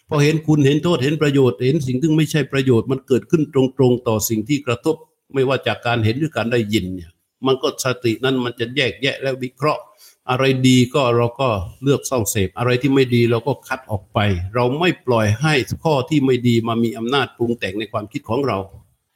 [0.08, 4.96] พอเห็นคุณเห็นโทษเห็นประโยชน์เห็นสิ่งที่ไม่ใช่ประโยชน์มันเกิดขึ้นตรงๆ ต่อสิ่งที่กระทบ
[5.34, 7.10] ไม่ว่าจากการเห็นหรือการได้ยินเนี่ย
[7.46, 9.82] มันก็สตินั้นมันจะแยกแยะและวิเคราะห์
[10.30, 11.48] อะไรดีก็เราก็
[11.82, 14.18] เลือกส่องเสพ อะไรที่ไม่ดีเราก็คัดออกไป
[14.54, 18.58] เราไม่ปล่อยให้ข้อที่ไม่ดีมามีอำนาจปรุงแต่งในความคิดของเรา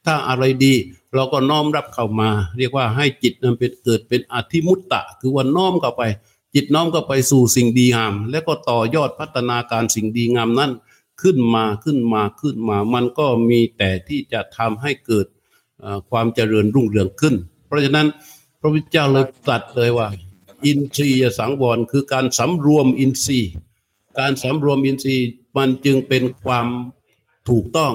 [0.05, 0.73] ถ้าอะไรดี
[1.15, 6.03] เราก็น้อมรับเข้ามา เรียกว่าให้จิตนั้นเป็นเกิดเป็นอธิมุตตะ คือว่าน้อมเข้าไป
[6.55, 10.71] จิตน้อมก็ไปสู่สิ่งดีงาม แล้วก็ต่อยอดพัฒนาการสิ่งดีงามนั้น
[11.21, 15.25] ขึ้นมาขึ้นมาขึ้นมา มันก็มีแต่ที่จะทำให้เกิด
[16.09, 18.07] ความเจริญรุ่งเรืองขึ้น เพราะฉะนั้น
[18.59, 20.07] พระพุทธเจ้าเลยตรัสเลยว่า
[20.65, 23.51] อินทรียสังวรคือการสำรวมอินทรีย์
[24.19, 26.67] การสำรวมอินทรีย์มันจึงเป็นความ
[27.49, 27.93] ถูกต้อง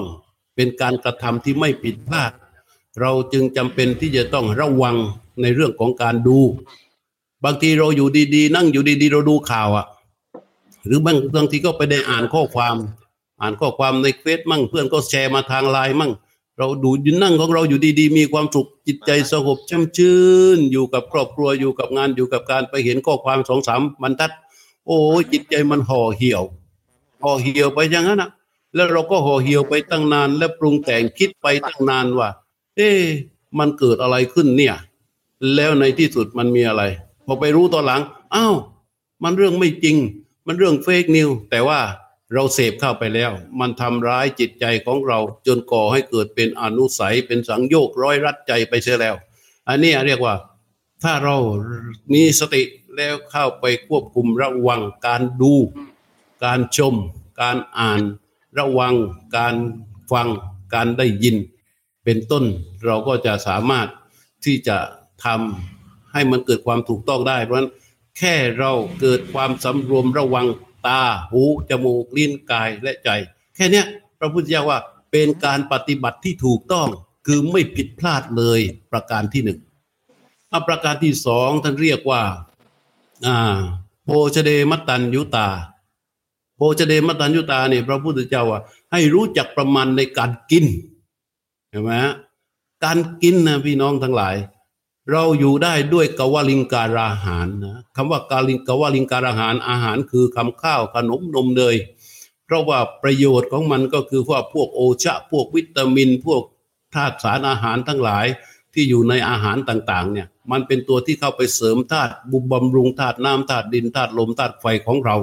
[0.55, 2.31] เป็นการกระทำที่ไม่ผิดพลาด
[3.01, 4.95] เราจึงจำเป็นที่จะต้องระวัง
[5.41, 6.39] ในเรื่องของการดู
[7.45, 9.85] บางทีเราอยู่ดีๆ นั่งอยู่ดีๆ เราดูข่าวอะ
[10.85, 12.75] หรือบางบางทีก็ไปได้อ่านข้อความ
[13.41, 16.11] อ่านข้อความในเฟซมั่งเพื่อนก็แชร์มาทางไลน์มั่ง
[16.57, 20.19] เราดูยืนนั่งของเราอยู่ดีๆ มีความสุขจิตใจสงบช่ำชื่
[20.57, 24.31] น อยู่กับครอบครัวอยู่กับงานอยู่กับการไปเห็นข้อความสองสามบรรทัด
[24.87, 24.97] โอ้
[25.31, 26.43] จิตใจมันห่อเหี่ยว
[27.23, 28.29] ห่อเหี่ยวไปอย่างนั้นนะ
[28.75, 32.29] แล้วเราก็ห่อเหี่ยวไปตั้งนาน และปรุงแต่งคิดไปตั้งนานว่า
[32.75, 32.89] เอ๊
[33.59, 34.75] มันเกิดอะไรขึ้นเนี่ย
[35.55, 36.83] แล้วในที่สุดมันมีอะไร
[37.25, 38.01] พอไปรู้ตอนหลัง
[38.35, 38.55] อ้าว
[39.23, 39.97] มันเรื่องไม่จริง
[40.47, 41.79] มันเรื่องเฟกนิวแต่ว่า
[42.33, 49.15] เราเสพเข้าไปแล้ว มันทำร้ายจิตใจของเรา จนก่อให้เกิดเป็นอนุสัยเป็นสังโยกร้อยรัดใจไปเสียแล้ว
[49.67, 50.35] อันนี้เรียกว่า
[51.03, 51.35] ถ้าเรา
[52.13, 52.63] มีสติ
[52.95, 55.53] แล้วเข้าไปควบคุมระวังการดู
[56.43, 56.95] การชม
[57.41, 58.01] การอ่าน
[58.59, 58.95] ระวัง
[59.37, 59.55] การ
[60.11, 60.27] ฟัง
[60.73, 61.35] การได้ยิน
[62.03, 62.43] เป็นต้น
[62.85, 63.87] เราก็จะสามารถ
[64.45, 64.77] ที่จะ
[65.25, 67.71] ทำให้มันเกิดความถูกต้องได้ เพราะฉะนั้น
[68.17, 70.45] แค่เราเกิดความสำรวมระวัง
[70.87, 70.99] ตา
[71.31, 73.09] หู จมูก ลิ้น กาย และใจ
[73.55, 73.83] แค่นี้
[74.19, 74.79] พระพุทธเจ้าว่า
[75.11, 76.87] เป็นการปฏิบัติที่ถูกต้อง
[77.27, 78.59] คือไม่ผิดพลาดเลย
[78.91, 79.59] ประการที่หนึ่ง
[80.67, 82.21] ประการที่สองท่านเรียกว่า
[83.25, 83.37] อ่า
[84.03, 85.47] โพชเดมัตตัญยุตา
[86.55, 90.65] โพชเดมัตตัญยุตาเนี่ยพระพุทธเจ้าว่าให้รู้จักประมาณในการกิน
[91.69, 91.91] เห็นไหม
[92.83, 94.35] การกินนะพี่น้องทั้งหลาย
[95.11, 101.75] เราอยู่ได้ด้วยกวลิงการาหารนะคำว่ากาลิงกวลิงการาหารอาหารคือคำข้าวขนมนมเนย
[102.45, 106.41] เพราะว่าประโยชน์ของมันก็คือว่าพวกโอชะ พวกวิตามิน พวก
[106.95, 108.25] ธาตุสารอาหารทั้งหลาย
[108.73, 115.15] ที่อยู่ในอาหารต่างๆเนี่ยมันเป็นตัวที่เข้าไปเสริมธาตุบุบำรุงธาตุน้ำธาตุดินธาตุลมธาตุไฟของเรา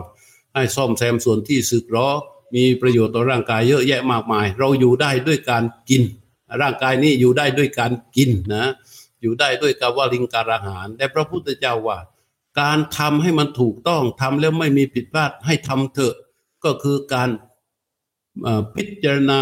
[0.55, 2.09] ให้ซ่อมแซมส่วนที่สึกหรอ
[2.55, 6.03] มีประโยชน์ต่อร่างกายเยอะแยะมากมาย เราอยู่ได้ด้วยการกิน
[6.61, 8.67] ร่างกายนี้อยู่ได้ด้วยการกินนะ
[9.25, 11.99] อยู่ได้ด้วยกาวลิงการอาหารแต่พระพุทธเจ้าว่า
[12.61, 16.15] การทำให้มันถูกต้องทำแล้วไม่มีผิดพลาดให้ทำเถอะ
[16.65, 17.31] ก็คือการ
[18.75, 19.41] พิจารณา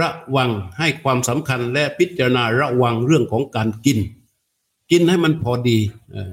[0.00, 3.98] ระวังให้ความสำคัญและพิจารณาระวังเรื่องของการกิน
[4.90, 5.78] กินให้มันพอดี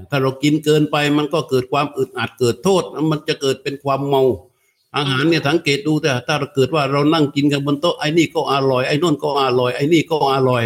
[0.10, 4.24] ถ้าเรากินเกินไปมันก็เกิดความอึดอัดเกิดโทษ มันจะเกิดเป็นความเมา
[4.98, 10.64] อาหารเนี่ยสังเกตดูแต่ถ้าเราเกิดว่าเรานั่งกินกันบนโต๊ะไอ้นี่ก็อร่อยไอ้นู่นก็อร่อยไอ้นี่ก็อร่อย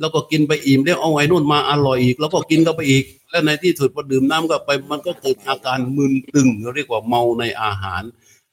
[0.00, 8.02] แล้วก็กินไปอิ่มแล้วเอาไอ้นู่นมาอร่อยอีก แล้วก็กินก็ไปอีก แล้วในที่สุดพอดื่มน้ำก็ไป มันก็เกิดอาการมึนตึงเรียกว่าเมาในอาหาร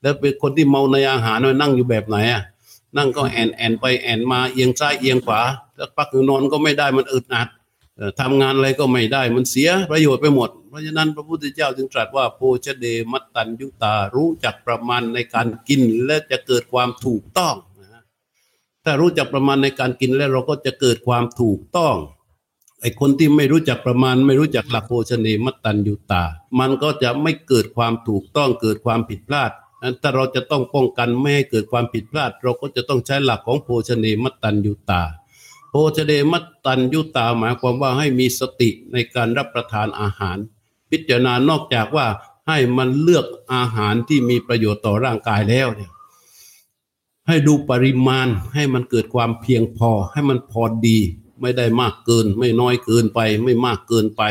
[0.01, 2.43] แล้วเป็นคนที่เมาในอาหารนั่งอยู่แบบไหนอะ
[2.97, 5.41] นั่งก็แอนแอนไปแอนมาเอียงซ้ายเอียงขวา
[5.75, 7.47] แล้วพักนอนก็ไม่ได้มันอึดอัด
[8.19, 17.55] ทำงานอะไรก็ไม่ได้มันเสียประโยชน์ไปหมด เพราะฉะนั้นพระพุทธเจ้าจึงตรัสว่าโพชเดมัตตัญยุตารู้จักประมาณในการกินและจะเกิดความถูกต้อง
[18.83, 21.95] ถ้ารู้จักประมาณในการกินแล้วเราก็จะเกิดความถูกต้อง
[22.81, 26.23] ไอ้คนที่ไม่รู้จักประมาณ ไม่รู้จักหลักโภชเนมัตตัญญูตา
[26.59, 35.01] มันก็จะไม่เกิดความถูกต้องเกิดความผิดพลาดนั้นถ้าเราจะต้องป้องกันไม่ให้เกิดความผิดพลาด เราก็จะต้องใช้หลักของโภชเนมัตตัญญูตา
[35.69, 40.37] โภชเนมัตตัญญูตา หมายความว่าให้มีสติในการรับประทานอาหาร
[40.89, 42.07] พิจารณานอกจากว่า
[42.47, 45.91] ให้มันเลือกอาหารที่มีประโยชน์ต่อร่างกายแล้วเนี่ย
[47.27, 50.97] ให้ดูปริมาณให้มันเกิดความเพียงพอ ให้มันพอดี
[51.41, 54.21] ไม่ได้มากเกิน ไม่น้อยเกินไป ไม่มากเกินไป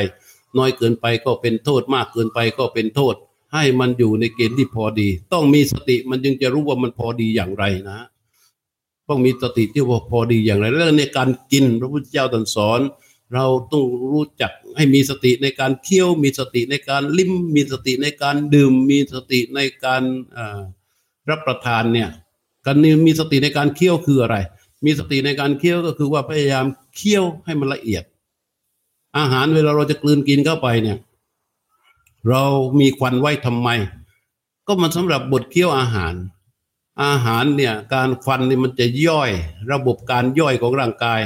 [0.58, 3.14] น้อยเกินไปก็เป็นโทษมากเกินไปก็เป็นโทษ
[3.54, 7.98] ให้มันอยู่ในเกณฑ์ที่พอดี ต้องมีสติมันจึงจะรู้ว่ามันพอดีอย่างไรนะ
[9.08, 12.80] ต้องมีสติที่ว่าพอดีอย่างไร แล้วในการกินพระพุทธเจ้าตรัสสอน
[13.34, 20.02] เราต้องรู้จักให้มีสติในการเคี้ยว มีสติในการลิ้มมีสติในการดื่ม มีสติในการ
[21.30, 22.10] รับประทานเนี่ย
[22.66, 24.36] การมีสติในการเคี้ยวคืออะไร
[24.84, 28.04] มีสติในการเคี้ยวก็คือว่าพยายามเคี้ยวให้มันละเอียด
[29.18, 30.98] อาหารเวลาเราจะกลืนกินเข้าไปเนี่ย
[32.28, 32.42] เรา
[32.80, 33.68] มีควันไว้ทำไม
[34.66, 36.14] ก็มันสำหรับบดเคี้ยวอาหาร
[37.04, 39.30] อาหารเนี่ย การควันนี่มันจะย่อย
[39.72, 41.20] ระบบการย่อยของร่างกาย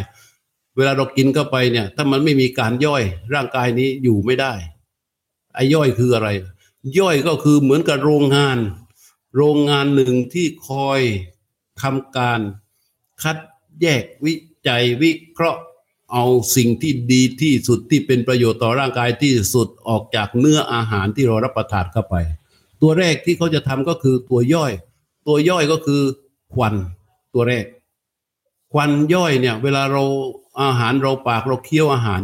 [0.77, 3.03] เวลาเรากินเข้าไปเนี่ย ถ้ามันไม่มีการย่อย
[3.35, 4.53] ร่างกายนี้อยู่ไม่ได้
[5.55, 6.29] ไอ้ย่อยคืออะไร
[6.99, 8.59] ย่อยก็คือเหมือนกับโรงงาน
[9.37, 11.01] โรงงานหนึ่งที่คอย
[11.83, 12.41] ทำการ
[13.23, 13.37] คัด
[13.81, 14.35] แยกวิ
[14.69, 15.61] จัยวิเคราะห์
[16.13, 16.25] เอา
[16.57, 22.15] สิ่งที่ดีที่สุดที่เป็นประโยชน์ต่อร่างกายที่สุดออกจากเนื้ออาหารที่เรารับประทานเข้าไป
[22.83, 24.73] ตัวแรกที่เขาจะทำก็คือตัวย่อย
[25.27, 26.03] ตัวย่อยก็คือ
[26.55, 26.75] ควัน
[27.35, 27.65] ตัวแรก
[28.73, 30.03] ควันย่อยเนี่ย เวลาเรา
[30.63, 32.21] อาหารเราปากเราเคี้ยวอาหาร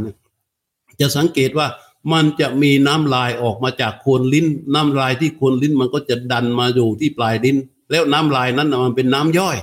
[1.00, 1.66] จะสังเกตว่า
[2.12, 7.56] มันจะมีน้ำลายออกมาจากโคนลิ้น น้ำลายที่โคนลิ้นมันก็จะดันมาอยู่ที่ปลายลิ้น
[7.90, 9.58] แล้วน้ำลายนั้นมันเป็นน้ำย่อย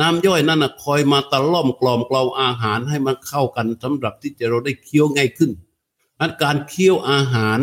[0.00, 5.50] น้ำย่อยนั่นคอยมาตะล่อมกล่อมกลาอาหารให้มันเข้ากันสำหรับที่จะเราได้เคี้ยวง่ายขึ้น
[6.20, 7.58] อันการเคี้ยวอาหาร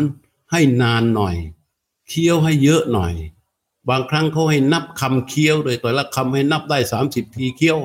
[0.50, 1.36] ให้นานหน่อย
[2.08, 3.12] เคี้ยวให้เยอะหน่อย
[3.88, 7.78] บางครั้งเขาให้นับคำเคี้ยวโดยแต่ละคำให้นับได้สามสิบทีเคี้ยว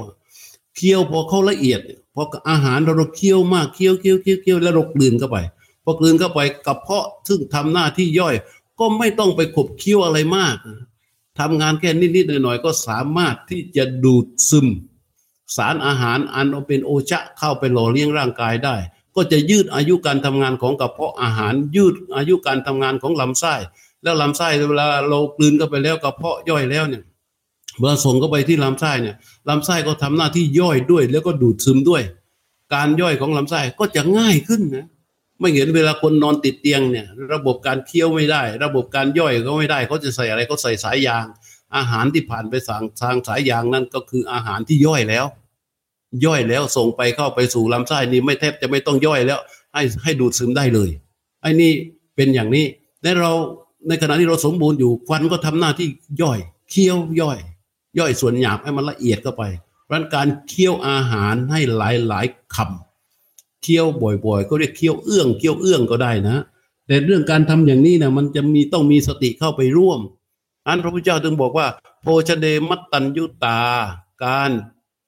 [0.76, 1.80] เคี้ยวพอเขาละเอียด
[2.16, 5.38] พออาหารเราเคี้ยวมากเคี้ยวเคี้ยวเคี้ยวเคี้ยวแล้วเรากลืนเข้าไป
[5.92, 8.36] อกลืนเข้าไปกระเพาะซึ่งทำหน้าที่ย่อย
[8.80, 10.56] ก็ไม่ต้องไปขบเคี้ยวอะไรมาก
[11.40, 14.68] ทำงานแค่นิดๆหน่อยๆก็สามารถที่จะดูดซึม
[15.56, 18.76] สารอาหารอันเป็นโอชะเข้าไปหล่อเลี้ยงร่างกายได้
[19.16, 23.56] ก็จะยืดอายุการทำงานของกระเพาะอาหาร ยืดอายุการทำงานของลำไส้
[24.04, 27.04] แล้วลำไส้เวลาเรากลืนเข้าไปแล้วกระเพาะย่อยแล้วเนี่ย
[27.78, 29.16] เมื่อส่งเข้าไปที่ลำไส้เนี่ย
[29.50, 32.04] ลำไส้ก็ทำหน้าที่ย่อยด้วย แล้วก็ดูดซึมด้วย
[32.74, 34.88] การย่อยของลำไส้ก็จะง่ายขึ้นนะ
[35.42, 41.26] ไม่เห็นเวลาคนนอนติดเตียงเนี่ย ระบบการเคี้ยวไม่ได้ ระบบการย่อยก็ไม่ได้เขาจะใส่อะไรเขาใส่สายยาง
[41.76, 45.26] อาหารที่ผ่านไปทางทางสายยางนั่นก็คืออาหารที่ย่อยแล้ว
[46.26, 49.40] ย่อยแล้วส่งไปเข้าไปสู่ลำไส้นี่ไม่แทบจะไม่ต้องย่อยแล้ว
[49.74, 50.90] ให้ให้ดูดซึมได้เลย
[51.42, 51.72] ไอ้นี่
[52.16, 52.66] เป็นอย่างนี้
[53.04, 53.32] ในเรา
[53.88, 55.88] ในขณะที่เราสมบูรณ์อยู่ควันก็ทำหน้าที่
[56.22, 57.40] ย่อย เคี้ยวย่อย
[58.00, 59.44] ย่อยส่วนหยาบให้มันละเอียดเข้าไป
[59.86, 62.26] เพราะการเคี้ยวอาหารให้หลายหลาย
[62.56, 62.91] คำ
[63.64, 63.86] เคี้ยว
[64.26, 66.38] บ่อยๆก็เรียกเคี้ยวเอื้องเคี้ยวเอื้องก็ได้นะ
[66.88, 70.00] แต่เรื่องการทำอย่างนี้นะมันจะมีต้องมีสติเข้าไปร่วม
[70.68, 71.68] อันพระพุทธเจ้าจึงบอกว่า
[72.02, 73.60] โภชเดมัตตัญยุตา
[74.24, 74.52] การ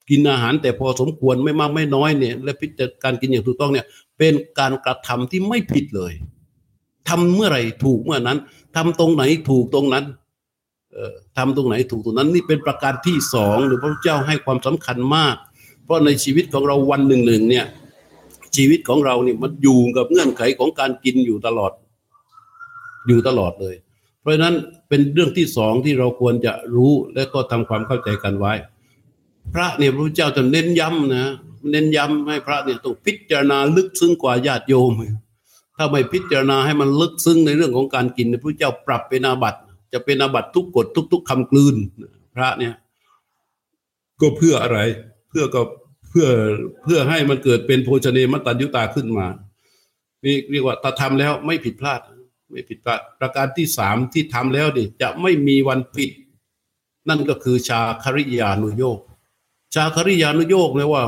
[0.10, 3.86] กินอาหารแต่พอสมควรไม่มากไม่น้อยเนี่ย และพิจารการกินอย่างถูกต้องเนี่ย
[4.18, 6.14] เป็นการกระทำที่ไม่ผิดเลย
[7.10, 8.40] ทำเมื่อไหร่ถูกเมื่อนั้น
[8.76, 10.06] ทำตรงไหนถูกตรงนั้น
[10.94, 15.36] เอ่อทำตรงไหนถูกตรงนั้นนี่เป็นประการที่สองหรือพระพุทธเจ้าให้ความสำคัญมาก
[15.84, 17.66] เพราะในชีวิตของเราวันหนึ่งหนึ่งเนี่ย
[18.56, 21.72] ชีวิตของเราเนี่ยมันอยู่กับเงื่อนไขของการกินอยู่ตลอด
[23.08, 23.76] อยู่ตลอดเลย
[24.20, 24.56] เพราะฉะนั้น
[24.90, 28.54] เป็นเรื่องที่สองที่เราควรจะรู้และก็ทำความเข้าใจกันไว้
[29.54, 31.26] พระเนี่ยพระเจ้าจะเน้นย้ำนะ
[31.72, 34.92] เน้นย้ำให้พระเนี่ยต้องพิจารณาลึกซึ้งกว่าญาติโยม
[35.78, 39.60] ถ้าไม่พิจารณาให้มันลึกซึ้งในเรื่องของการกินพระเจ้าปรับเป็นอาบัติ
[39.94, 41.76] จะเป็นอาบัติทุกกฎทุก ๆคำกลืน
[42.36, 42.74] พระเนี่ย
[44.22, 44.80] ก็เพื่ออะไร
[45.30, 45.62] เพื่อก็
[46.14, 46.30] เพื่อ
[46.84, 49.28] เพื่อให้มันเกิดเป็นโภชเนมตัญยุตาขึ้นมา
[50.26, 52.02] นี่เรียกว่าถ้าทำแล้วไม่ผิดพลาด
[52.52, 56.12] ไม่ผิดพลาด ประการที่สามที่ทำแล้วดิจะไม่มีวันผิด
[57.10, 59.00] นั่นก็คือชาคริยานุโยก
[59.74, 61.04] ชาคริยานุโยกเลยว่า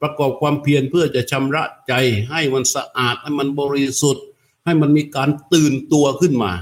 [0.00, 1.92] ประกอบความเพียรเพื่อจะชำระใจ
[2.30, 4.24] ให้มันสะอาดให้มันบริสุทธิ์
[4.64, 6.52] ให้มันมีการตื่นตัวขึ้นมา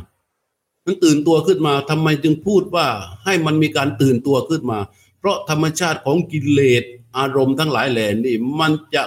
[0.84, 2.86] มันตื่นตัวขึ้นมาทำไมจึงพูดว่า
[3.24, 4.78] ให้มันมีการตื่นตัวขึ้นมา
[5.18, 6.84] เพราะธรรมชาติของกิเลส
[7.18, 9.04] อารมณ์ทั้งหลายแหล่นี่ มันจะ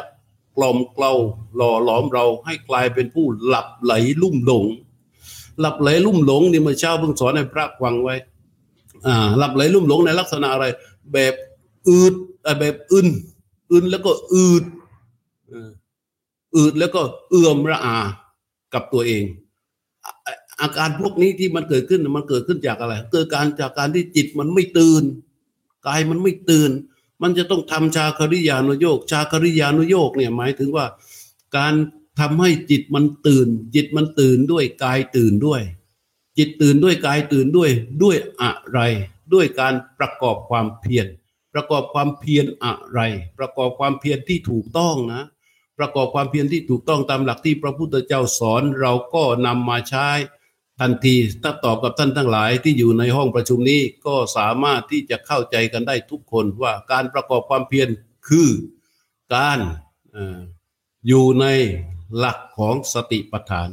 [0.58, 1.12] กล่อมเกลา
[1.56, 4.66] หล่อหลอมเราให้กลายเป็นผู้หลับไหลลุ่มหลง
[5.60, 8.16] หลับไหลลุ่มหลงนี่เมื่อเช้าเพิ่งสอนให้พระฟังไว้
[9.06, 10.66] อ่า หลับไหลลุ่มหลงในลักษณะอะไร
[11.14, 11.34] แบบ
[11.88, 12.14] อืด
[12.60, 13.08] แบบอึน
[13.72, 14.64] อึนแล้วก็อืด
[16.56, 17.98] อืดแล้วก็เอื่อมระอา
[18.74, 19.24] กับตัวเอง
[20.62, 25.04] อาการพวกนี้ที่มันเกิดขึ้นมันเกิดขึ้นจากอะไร เกิดการจากการที่จิตมันไม่ตื่น
[25.88, 26.72] กายมันไม่ตื่น
[27.22, 30.86] มันจะต้องทำชาคริยานุโยก ชาคริยานุโยกเนี่ยหมายถึงว่า
[31.58, 31.74] การ
[32.20, 35.62] ทำให้จิตมันตื่น จิตมันตื่นด้วยกายตื่นด้วย
[36.38, 37.70] จิตตื่นด้วยกายตื่นด้วย
[38.04, 38.80] ด้วยอะไร
[39.34, 41.08] ด้วยการประกอบความเพียร
[41.54, 43.00] ประกอบความเพียรอะไร
[43.40, 45.24] ประกอบความเพียรที่ถูกต้องนะ
[45.80, 50.10] ประกอบความเพียรที่ถูกต้องตามหลักที่พระพุทธเจ้าสอนเราก็นำมาใช้
[50.80, 57.90] ทันทีถ้าตอบกับท่านทั้งหลายที่อยู่ในห้องประชุมนี้ก็สามารถที่จะเข้าใจกันได้ทุกคนว่าการประกอบความเพียร
[58.28, 58.50] คือ
[59.34, 59.60] การ
[61.08, 61.46] อยู่ใน
[62.18, 63.70] หลักของสติปัฏฐาน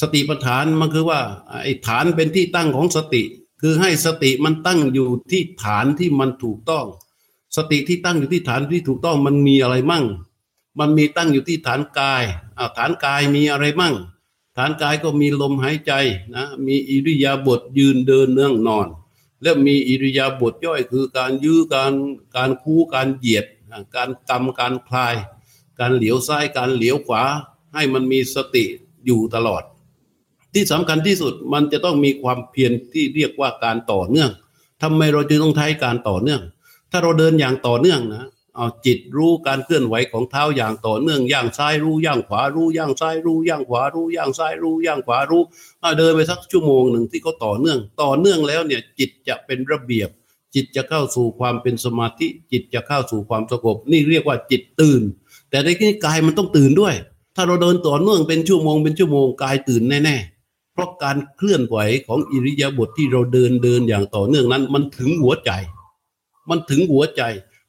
[0.00, 1.20] สติปัฏฐานมันคือว่า
[1.62, 3.22] ไอ้ฐานเป็นที่ตั้งของสติ
[3.60, 6.86] คือให้สติมันตั้งอยู่ที่ฐานที่มันถูกต้อง
[7.56, 10.04] สติที่ตั้งอยู่ที่ฐานที่ถูกต้องมันมีอะไรมั่ง
[10.80, 12.24] มันมีตั้งอยู่ที่ฐานกาย
[12.78, 13.94] ฐานกายมีอะไรมั่ง
[14.56, 15.92] ฐานกายก็มีลมหายใจ
[16.34, 18.86] นะมีอิริยาบถยืนเดินเนื่องนอน
[19.42, 21.92] แล้วมีอิริยาบถย่อยคือการยื้อการ
[22.36, 23.46] การคู่การเหยียด
[23.94, 25.14] การกำการคลาย
[25.78, 27.22] การเหลียวซ้ายการเหลียวขวา
[27.74, 28.64] ให้มันมีสติ
[29.06, 29.62] อยู่ตลอด
[30.54, 34.30] ที่สำคัญที่สุดมันจะต้องมีความเพียรที่เรียกว่าการต่อเนื่อง
[34.82, 36.42] ทำไมเราจึงต้องใช้การต่อเนื่อง
[36.90, 45.42] ถ้าเราเดินอย่างต่อเนื่องนะ เอาจิตรู้การเคลื่อนไหวของเท้าอย่างต่อเนื่องย่างซ้ายรู้ย่างขวารู้ย่างซ้ายรู้ย่างขวารู้ย่างซ้ายรู้ย่างขวารู้
[45.98, 50.08] เดินไปสักชั่วโมงหนึ่งที่เขาต่อเนื่อง ต่อเนื่องแล้วเนี่ยจิตจะเป็นระเบียบ
[50.54, 55.02] จิตจะเข้าสู่ความเป็นสมาธิ จิตจะเข้าสู่ความสงบนี่เรียกว่าจิตตื่น
[55.50, 56.94] แต่ในที่นี้กายมันต้องตื่นด้วย
[57.36, 65.50] ถ้าเราเดินต่อเนื่องเป็นชั่วโมงเป็นชั่วโมงกายตื่นแน่ๆเพราะการเคลื่อนไหวของอิริยาบถที่เราเดินเดินอย่างต่อเนื่องนั้น มันถึงหัวใจ
[66.50, 67.22] มันถึงหัวใจ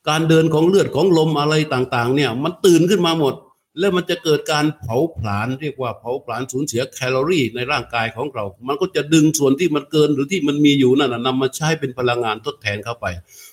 [0.10, 3.34] การเดินของเลือดของลมอะไรต่างๆ เนี่ย มันตื่นขึ้นมาหมด
[3.80, 13.06] แล้วมันจะเกิดการเผาผลาญเรียกว่าเผาผลาญสูญเสียแคลอรี่ในร่างกายของเรา มันก็จะดึงส่วนที่มันเกินหรือที่มันมีอยู่นั่นนะนำมาใช้เป็นพลังงานทดแทนเข้าไป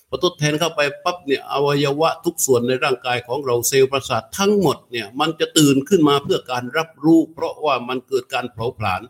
[0.09, 9.01] พอทดแทนเข้าไปปั๊บเนี่ยอวัยวะทุกส่วนในร่างกายของเราเซลล์ประสาททั้งหมดเนี่ยมันจะตื่นขึ้นมาเพื่อการรับรู้ เพราะว่ามันเกิดการเผาผลาญ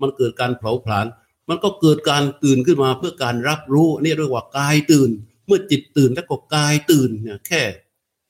[0.00, 1.06] มันเกิดการเผาผลาญ
[1.48, 5.10] มันก็เกิดการตื่นขึ้นมาเพื่อการรับรู้นี่เรียกว่ากายตื่น
[5.46, 7.62] เมื่อจิตตื่นแล้วก็กายตื่นเนี่ยแค่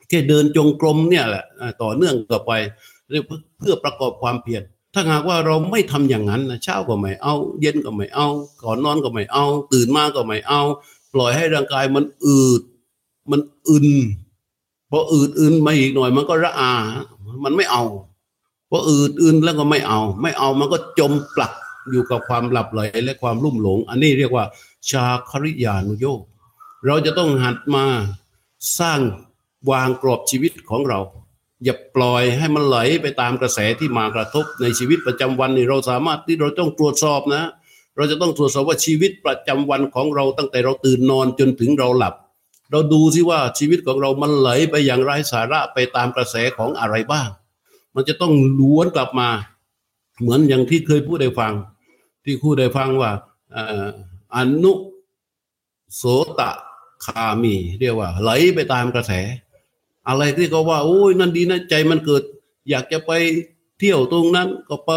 [0.08, 1.44] แค่เดินจงกรมเนี่ยแหละ
[1.82, 2.52] ต่อเนื่องต่อไป
[3.58, 4.62] เพื่อประกอบความเพียร
[4.94, 8.28] ถ้าหากว่าเราไม่ทำอย่างนั้นนะเช้าก็ไม่เอา เย็นก็ไม่เอา
[8.62, 10.60] ก่อนนอนก็ไม่เอา ตื่นมาก็ไม่เอา
[11.12, 12.62] ปล่อยให้ร่างกายมันอืด
[13.30, 13.88] มันอึน
[14.90, 16.72] พออืดอึนมาอีกหน่อยมันก็ระอา
[17.44, 17.82] มันไม่เอา
[18.70, 21.52] พออืดอึนแล้วก็ไม่เอา ไม่เอามันก็จมปลัก
[21.90, 24.44] อยู่กับความหลับไหลและความลุ่มหลง อันนี้เรียกว่า
[24.90, 26.20] ชาคริยานุโยค
[26.86, 27.84] เราจะต้องหัดมา
[28.78, 29.00] สร้าง
[29.70, 31.00] วางกรอบชีวิตของเรา
[31.64, 37.44] อย่าปล่อยให้มันไหลไปตามกระแสที่มากระทบในชีวิตประจำวันนี่เราสามารถที่เราต้องตรวจสอบนะ
[37.96, 42.14] เราจะต้องตรวจสอบว่าชีวิตประจำวันของเราตั้งแต่เราตื่นนอนจนถึงเราหลับ
[42.70, 47.28] เราดูซิว่าชีวิตของเรามันไหลไปอย่างไร้สาระไปตามกระแสของอะไรบ้าง
[47.94, 49.28] มันจะต้องล้วนกลับมา
[50.20, 51.52] เหมือนอย่างที่เคยพูดได้ฟัง
[52.24, 53.10] ที่พูดได้ฟังว่า
[53.54, 53.58] อ
[54.36, 54.72] อนุ
[55.96, 56.02] โส
[56.38, 56.40] ต
[57.04, 59.12] คามี เรียกว่า ไหลไปตามกระแส
[60.08, 62.22] อะไรที่เขาว่า โอ้ยนั่นดีนะใจมันเกิด
[62.70, 63.12] อยากจะไป
[63.78, 64.92] เที่ยวตรงนั้นก็ไป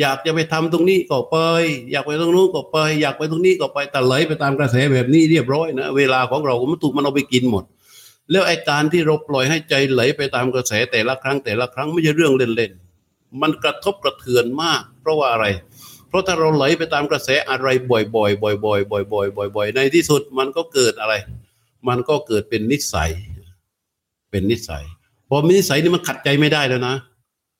[0.00, 1.36] อยากจะไปทำตรงนี้ก็ไป
[1.90, 7.64] อยากไปตรงนู้นก็ไป อยากไปตรงนี้ก็ไปแต่ไหลไปตามกระแสแบบนี้เรียบร้อยนะเวลาของเราก็มันถูกมันเอาไปกินหมด
[8.30, 15.46] แล้วไอ้การที่เราปล่อยให้ใจไหลไปตามกระแสแต่ละครั้งแต่ละครั้งไม่ใช่เรื่องเล่นๆมันกระทบกระเทือนมาก เพราะว่าอะไร
[16.14, 21.14] ราะถ้าเราไหลไปตามกระแสอะไรบ่อยๆบ่อยๆบ่อยๆบ่อยๆบ่อยๆในที่สุดมันก็เกิดอะไร
[21.88, 23.10] มันก็เกิดเป็นนิสัย
[24.30, 24.84] เป็นนิสัย
[25.28, 26.96] พอมีนิสัยนี่มันขัดใจไม่ได้แล้วนะ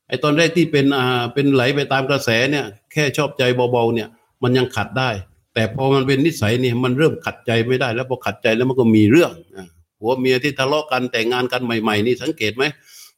[0.08, 4.08] ไอตอนแรกที่เป็นอ่าเป็นไหลไปตามกระแสเนี่ย แค่ชอบใจเบาๆเนี่ย
[4.42, 5.10] มันยังขัดได้
[5.54, 9.66] แต่พอมันเป็นนิสัยเนี่ยมันเริ่มขัดใจไม่ได้ แล้วพอขัดใจแล้วมันก็มีเรื่องอะ
[9.98, 12.64] ผัวเมียที่ทะเลาะกันแต่งงานกันใหม่ ๆ นี่สังเกตไหม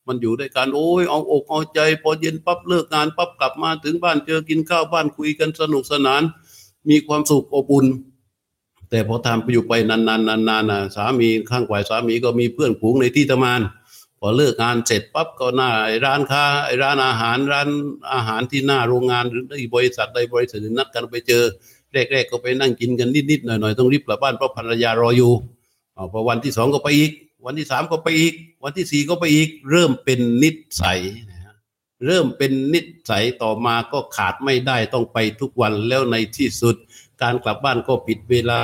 [0.07, 6.23] มันอยู่ด้วยกันโอ้ยเอาอกเอาใจ พอเย็นปั๊บเลิกงานปั๊บกลับมาถึงบ้านเจอกินข้าวบ้านคุยกันสนุกสนาน
[6.88, 7.87] มีความสุขอบอุ่น
[8.90, 13.61] แต่พอทำไปอยู่ไปนานๆนานๆนะสามีข้างฝ่ายสามีก็มีเพื่อนฝูงในที่ทำงาน
[14.21, 15.71] พอเลิกงานเสร็จปั๊บก็หน้า
[16.05, 16.45] ร้านค้า
[16.83, 17.69] ร้านอาหารร้าน
[18.12, 19.42] อาหารที่หน้าโรงงานหรือ
[19.75, 21.42] บริษัทใดบริษัทหนึ่งนัดกันไปเจอ
[21.92, 25.33] แรกๆก็ไปนั่งกินกันนิดๆหน่อยๆต้องรีบกลับบ้านเพราะภรรยารออยู่
[26.12, 27.12] พอวันที่สองก็ไปอีก
[27.47, 30.51] วันที่สามก็ไปอีก วันที่สี่ก็ไปอีก เริ่มเป็นนิ
[30.83, 31.55] สัยนะฮะ
[32.07, 32.81] เริ่มเป็นนิ
[33.11, 36.77] สัยต่อมาก็ขาดไม่ได้ต้องไปทุกวันแล้วในที่สุด
[37.23, 38.61] การกลับบ้านก็ผิดเวลา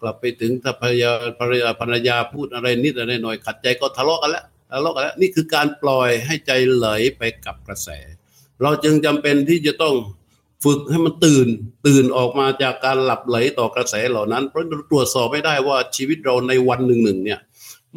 [0.00, 6.86] กลับไปถึงถ้าภรรยาภรรยาภรรยาพูดอะไรนิดอะไรหน่อยขัดใจก็ทะเลาะกันแล้วทะเลาะกันแล้วนี่คือการปล่อยให้ใจไหล
[7.18, 7.88] ไปกับกระแส
[8.62, 9.94] เราจึงจำเป็นที่จะต้อง
[10.64, 11.46] ฝึกให้มันตื่น
[11.86, 17.40] ตื่นออกมาจากการหลับไหลต่อกระแสเหล่านั้น เพราะตรวจสอบไม่ได้ว่าชีวิตเราในวันหนึ่งหนึ่งเนี่ย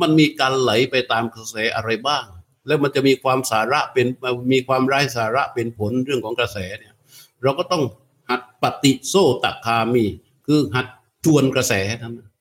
[0.02, 2.26] มันมีการไหลไปตามกระแสอะไรบ้าง
[2.68, 4.08] แล้วมันจะมีความสาระเป็น
[4.52, 6.94] มีความไร้สาระเป็นผลเรื่องของกระแสเนี่ย
[7.44, 7.84] เราก็ต้อง
[8.30, 10.06] หัดปฏิโซตคามี
[10.48, 10.88] คือหัด
[11.26, 12.32] ทวนกระแสทั้งนั้น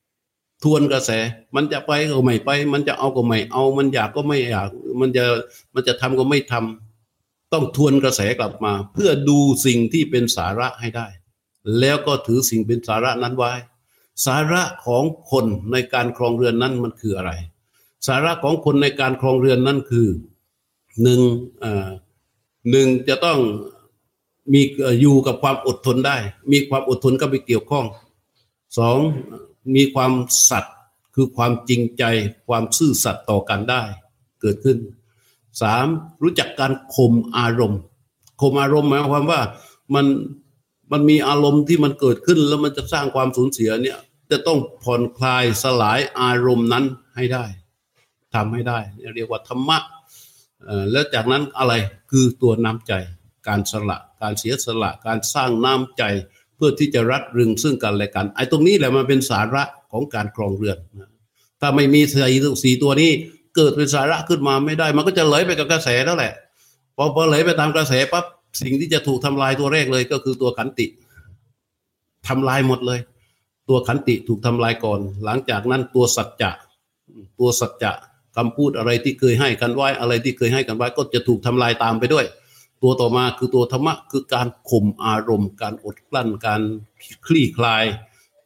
[0.65, 1.11] ทวนกระแส
[1.55, 4.69] มันจะไปก็ไม่ไป มันจะเอาก็ไม่เอา มันอยากก็ไม่อยาก
[5.01, 5.25] มันจะ
[5.75, 11.07] มันจะทำก็ไม่ทำต้องทวนกระแสกลับมา เพื่อดูสิ่งที่เป็นสาระให้ได้
[11.81, 13.53] แล้วก็ถือสิ่งเป็นสาระนั้นไว้
[14.27, 17.33] สาระของคนในการครองเรือนนั้นมันคืออะไร
[18.07, 20.09] สาระของคนในการครองเรือนนั้นคือ
[21.03, 21.21] หนึ่ง
[22.71, 23.39] หนึ่งจะต้อง
[24.53, 24.61] มี
[25.01, 26.17] อยู่กับความอดทนได้
[26.53, 27.87] มีความอดทนก็ไปเกี่ยวข้อง
[28.79, 28.99] สอง
[29.75, 30.13] มีความ
[30.51, 30.75] สัตย์
[31.15, 32.05] คือความจริงใจ
[32.49, 33.83] ความซื่อสัตย์ต่อกันได้
[34.41, 34.79] เกิดขึ้น
[35.61, 35.87] สาม
[36.23, 37.81] รู้จักการข่มอารมณ์
[38.41, 39.41] ข่มอารมณ์หมายความว่า
[39.95, 40.07] มัน
[40.93, 43.99] มันมีอารมณ์ที่มันเกิดขึ้นแล้วมันจะสร้างความสูญเสียเนี่ย
[44.31, 46.85] จะต้องผ่อนคลายสลายอารมณ์นั้น
[47.17, 47.45] ให้ได้
[48.35, 48.79] ทำให้ได้
[49.15, 49.79] เรียกว่าธรรมะ
[50.93, 51.73] แล้วจากนั้นอะไร
[52.11, 52.93] คือตัวน้ำใจ
[53.49, 56.03] การสละ การเสียสละ การสร้างน้ำใจ
[56.57, 59.63] เพื่อที่จะรัดรึงซึ่งกันและกันไอ้ตรงนี้แหละมันเป็นสาระ
[59.93, 60.79] ของการครองเรือน
[61.61, 63.11] ถ้าไม่มีสี่สี่ตัวนี้
[63.57, 66.35] เกิดเป็นสาระขึ้นมาไม่ได้ มันก็จะไหลไปกับกระแสแล้วแหละ
[66.97, 68.25] พอพอไหลไปตามกระแสปั๊บ
[68.61, 70.87] สิ่งที่จะถูกทำลายตัวแรกเลยก็คือตัวขันติ
[72.29, 73.01] ทำลายหมดเลย
[73.69, 76.51] ตัวขันติถูกทำลายก่อน หลังจากนั้นตัวสัจจะ
[77.39, 77.93] ตัวสัจจะ
[78.37, 82.25] คำพูดอะไรที่เคยให้กันไว้อะไรที่เคยให้กันไว้ก็จะถูกทำลายตามไปด้วย
[82.83, 86.61] ตัวต่อมาคือตัวธรรมะคือการข่มอารมณ์ การอดกลั้น การ
[87.27, 87.85] คลี่คลาย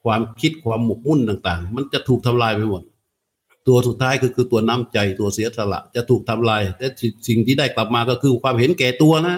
[0.04, 2.82] ความคิดความหมกมุ่นต่าง ๆ มันจะถูกทำลายไปหมด
[3.68, 6.86] ตัวสุดท้ายคือคือตัวน้ำใจตัวเสียสละจะถูกทำลายแต่
[7.28, 9.36] สิ่งที่ได้กลับมาก็คือความเห็นแก่ตัวนะ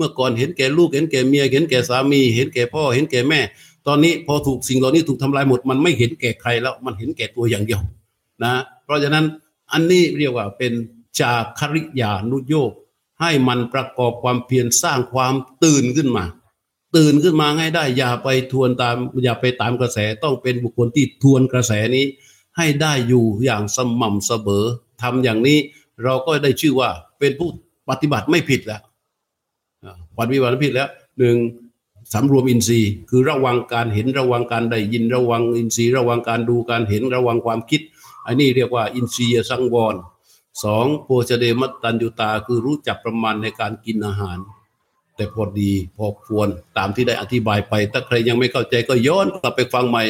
[0.00, 3.40] มื่อก่อนเห็นแก่ลูกเห็นแก่เมียเห็นแก่สามี เห็นแก่พ่อเห็นแก่แม่
[3.86, 7.80] ตอนนี้พอถูกสิ่งเหล่านี้ถูกทำลายหมด มันไม่เห็นแก่ใครแล้วมันเห็นแก่ตัวอย่างเดียว
[8.42, 8.52] นะ
[8.84, 9.24] เพราะฉะนั้น
[9.72, 10.72] อันนี้เรียกว่าเป็น
[11.20, 12.72] จาคริยานุโยก
[13.20, 15.34] ให้มันประกอบความเพียรสร้างความ
[15.64, 16.24] ตื่นขึ้นมา
[16.96, 22.04] ตื่นขึ้นมาให้ได้อย่าไปทวนตาม อย่าไปตามกระแสต้องเป็นบุคคลที่ทวนกระแสนี้
[22.56, 24.64] ให้ได้อยู่อย่างสม่ำเสมอ
[25.02, 25.58] ทำอย่างนี้
[26.04, 27.50] เราก็ได้ชื่อว่าเป็นผู้
[27.88, 28.80] ปฏิบัติไม่ผิดแล้ว
[30.18, 30.88] ปฏิบัติไม่ผิดแล้ว
[31.18, 31.36] หนึ่ง
[32.12, 37.80] สำรวมอินทรีย์ คือระวังการเห็นระวังการได้ยินระวังอินทรีย์ ระวังการดูการเห็นระวังความคิด
[38.26, 39.94] อันนี้เรียกว่าอินทรียสังวร
[40.64, 44.38] สองโภชเดมัตตัญญุตาคือรู้จักประมาณในการกินอาหาร
[45.16, 46.48] แต่พอดีพอควร
[46.78, 50.04] ตามที่ได้อธิบายไป ถ้าใครยังไม่เข้าใจก็ย้อนกลับไปฟังใหม่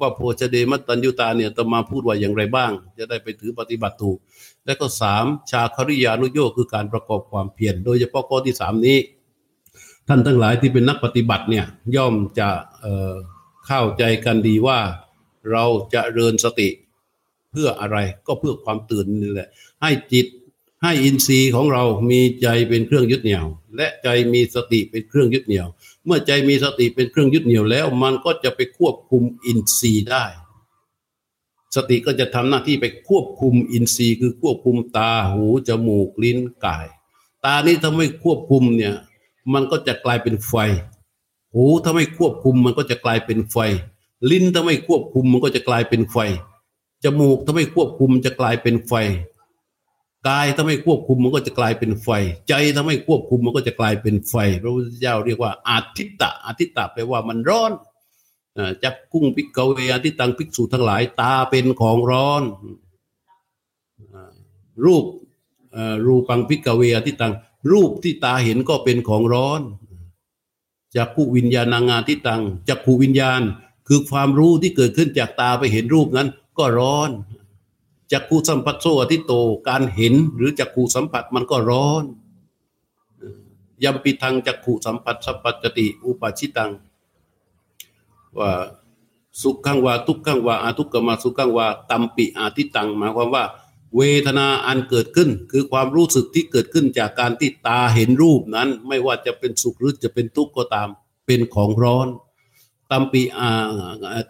[0.00, 4.18] ว่าโภชเดมัตตัญญุตาเนี่ยตมาพูดว่าอย่างไรบ้าง จะได้ไปถือปฏิบัติถูก
[4.66, 8.98] และก็สามชาคริยานุโยคคือการประกอบความเพียรโดยเฉพาะข้อที่สามนี้
[10.08, 12.48] ท่านทั้งหลายที่เป็นนักปฏิบัติเนี่ยย่อมจะ
[12.80, 14.78] เเข้าใจกันดีว่า
[15.50, 16.68] เราจะเริญสติ
[17.50, 17.96] เพื่ออะไร
[18.26, 19.48] ก็เพื่อความตื่นนี่แหละ
[19.82, 20.26] ให้จิต
[20.82, 23.46] ให้อินทรีย์ของเรามีใจเป็นเครื่องยึดเหนี่ยว
[23.76, 25.66] และใจมีสติเป็นเครื่องยึดเหนี่ยว
[26.04, 30.24] เมื่อใจมีสติเป็นเครื่องยึดเหนี่ยวแล้ว มันก็จะไปควบคุมอินทรีย์ได้
[31.76, 36.86] สติก็จะทำหน้าที่ไปควบคุมอินทรีย์ คือควบคุมตาหูจมูกลิ้นกาย
[37.44, 38.94] ตานี้ถ้าไม่ควบคุมเนี่ย
[39.54, 40.54] มันก็จะกลายเป็นไฟ
[41.54, 43.56] หูถ้าไม่ควบคุมมันก็จะกลายเป็นไฟ
[44.30, 46.16] ลิ้นถ้าไม่ควบคุมมันก็จะกลายเป็นไฟ
[47.04, 48.92] จมูกถ้าไม่ควบคุมจะกลายเป็นไฟ
[50.28, 52.08] กายถ้าไม่ควบคุมมันก็จะกลายเป็นไฟ
[52.48, 57.72] ใจถ้าไม่ควบคุมมันก็จะกลายเป็นไฟ พระพุทธเจ้าเรียกว่าอาทิตตะอาทิตตะแปลว่ามันร้อน
[58.82, 62.42] จักกุ้งพิกเกเวอาทิตังพิกษุทั้งหลายตาเป็นของร้อน
[64.84, 65.04] รูป
[66.06, 67.32] รูปังพิกเวอาทิตัง
[67.70, 69.60] รูปที่ตาเห็นก็เป็นของร้อน
[70.96, 73.42] จักขุวิญญาณางานทิตังจักขุวิญญาณ
[73.88, 77.10] คือความรู้ที่เกิดขึ้นจากตาไปเห็นรูปนั้น ก็ร้อน
[78.12, 79.32] จักขูสัมผัสโซอธิโต
[79.68, 82.04] การเห็นหรือจักขูสัมผัสมันก็ร้อน
[83.84, 86.70] ยำปิทังจักขูสัมผัสสัพพจติ อุปชิตัง
[88.38, 88.50] ว่า
[89.42, 93.44] สุขขังวาทุกขังวาอาทุกขมาสุขขังวาตัมปิอาทิตังหมายความว่า
[93.96, 100.88] เวทนาอันเกิดขึ้น คือความรู้สึกที่เกิดขึ้นจากการที่ตาเห็นรูปนั้น ไม่ว่าจะเป็นสุขหรือจะเป็นทุกข์ก็ตาม
[101.26, 102.08] เป็นของร้อน
[102.90, 103.50] ตัมปีอา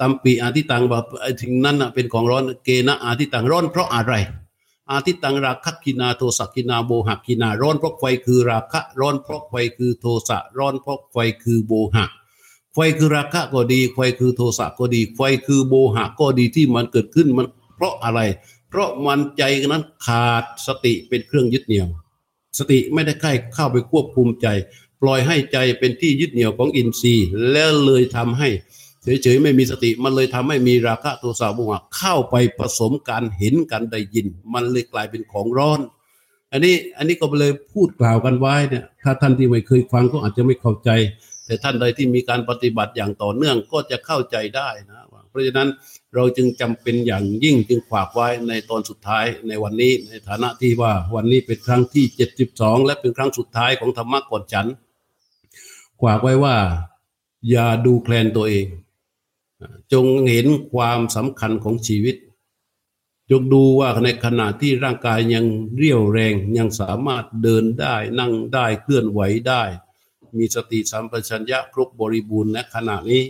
[0.00, 4.14] ตัมปีอาทิตังแบบไอ้ถึงนั้นเป็นของร้อนเกณะอาทิตังร้อนเพราะอะไร
[4.90, 12.04] อาทิตังราคะกินาโทสักกินาโบหกินาร้อนเพราะไฟคือราคะร้อนเพราะไฟคือโทสะร้อนเพราะไฟคือโบหะ
[12.74, 17.46] ไฟคือราคะก็ดีไฟคือโทสะก็ดีไฟคือโบหะก็ดีที่มันเกิดขึ้นมัน
[17.76, 18.20] เพราะอะไร
[18.72, 21.88] เพราะมันใจนั้นขาดสติเป็นเครื่องยึดเหนี่ยว
[22.58, 24.46] สติไม่ได้ใกล้เข้าไปควบคุมใจ
[25.02, 28.48] ปล่อยให้ใจเป็นที่ยึดเหนี่ยวของอินทรีย์ แล้วเลยทำให้
[29.22, 35.80] เฉยๆไม่มีสติมันเลยทำให้มีราคะโทสะโมหะเข้าไปผสมการเห็นกันได้ยิน มันเลยกลายเป็นของร้อน
[36.52, 40.90] อันนี้อันนี้ก็เลยพูดกล่าวกันไว้เนี่ยถ้าท่านที่ไม่เคยฟังก็อาจจะไม่เข้าใจ
[41.46, 45.68] แต่ท่านใดที่มีการปฏิบัติอย่างต่อเนื่องก็จะเข้าใจได้นะเพราะฉะนั้น
[46.14, 52.04] เราจึงจำเป็นอย่างยิ่งจึงฝากไว้ในตอนสุดท้ายในวันนี้ในฐานะที่ว่าวันนี้เป็นครั้งที่
[52.46, 54.66] 72 และเป็นครั้งสุดท้ายของธรรมะก่อนฉัน
[56.02, 56.56] ฝากไว้ว่า
[57.50, 58.66] อย่าดูแคลนตัวเอง
[59.92, 62.16] จงเห็นความสำคัญของชีวิต
[63.30, 65.46] จงดูว่าในขณะที่ร่างกายยัง
[65.76, 69.62] เรี่ยวแรงยังสามารถเดินได้นั่งได้เคลื่อนไหวได้
[70.38, 73.22] มีสติสัมปชัญญะครบบริบูรณ์ในขณะนี้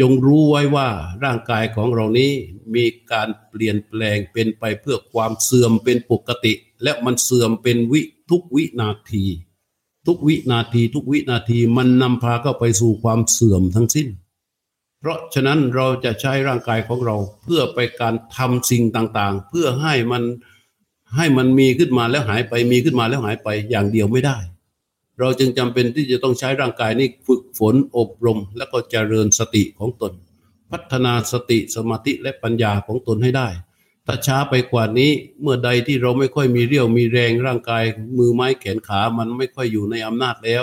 [0.00, 0.88] จงรู้ไว้ว่า
[1.24, 2.32] ร่างกายของเรานี้
[2.74, 9.24] มีการเปลี่ยนแปลงเป็นไปเพื่อความเสื่อมเป็นปกติ และมันเสื่อมเป็นวิทุกวินาที
[10.06, 14.08] ทุกวินาที ทุกวินาทีมันนำพาเข้าไปสู่ความเสื่อมทั้งสิ้น
[15.00, 20.22] เพราะฉะนั้นเราจะใช้ร่างกายของเราเพื่อไปการทำสิ่งต่างๆ เพื่อให้มัน
[21.16, 24.38] ให้มันมีขึ้นมาแล้วหายไปมีขึ้นมาแล้วหายไปอย่างเดียวไม่ได้
[25.18, 30.12] เราจึงจำเป็นที่จะต้องใช้ร่างกายนี้ฝึกฝนอบรม แล้วก็เจริญสติของตน
[30.70, 33.48] พัฒนาสติสมาธิและปัญญาของตนให้ได้
[34.06, 35.10] ถ้าช้าไปกว่านี้
[35.40, 37.84] เมื่อใดที่เราไม่ค่อยมีเรี่ยวมีแรงร่างกาย
[38.18, 40.62] มือไม้แขนขามันไม่ค่อยอยู่ในอำนาจแล้ว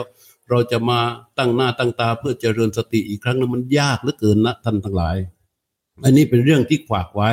[0.50, 1.00] เราจะมา
[1.38, 5.18] ตั้งหน้าตั้งตาเพื่อเจริญสติอีกครั้งนั้นมันยากเหลือเกินนะท่านทั้งหลาย
[6.04, 7.30] อันนี้เป็นเรื่องที่ขวากไว้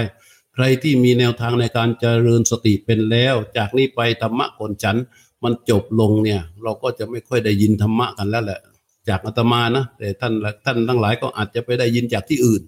[0.55, 4.97] ใครที่มีแนวทางในการเจริญสติเป็นแล้ว จากนี้ไปธรรมะก่อนฉัน
[5.45, 8.61] มันจบลงเนี่ย เราก็จะไม่ค่อยได้ยินธรรมะกันแล้วแหละ
[9.09, 10.33] จากอาตมานะแต่ท่าน
[10.65, 12.63] ท่านทั้งหลายก็อาจจะไปได้ยินจากที่อื่น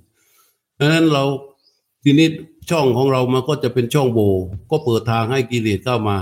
[0.79, 1.25] ดังนั้นเรา
[2.05, 2.29] ทีนี้
[2.71, 4.21] ช่องของเรามันก็จะเป็นช่องโบ
[4.71, 6.17] ก็เปิดทางให้กิเลสเข้ามา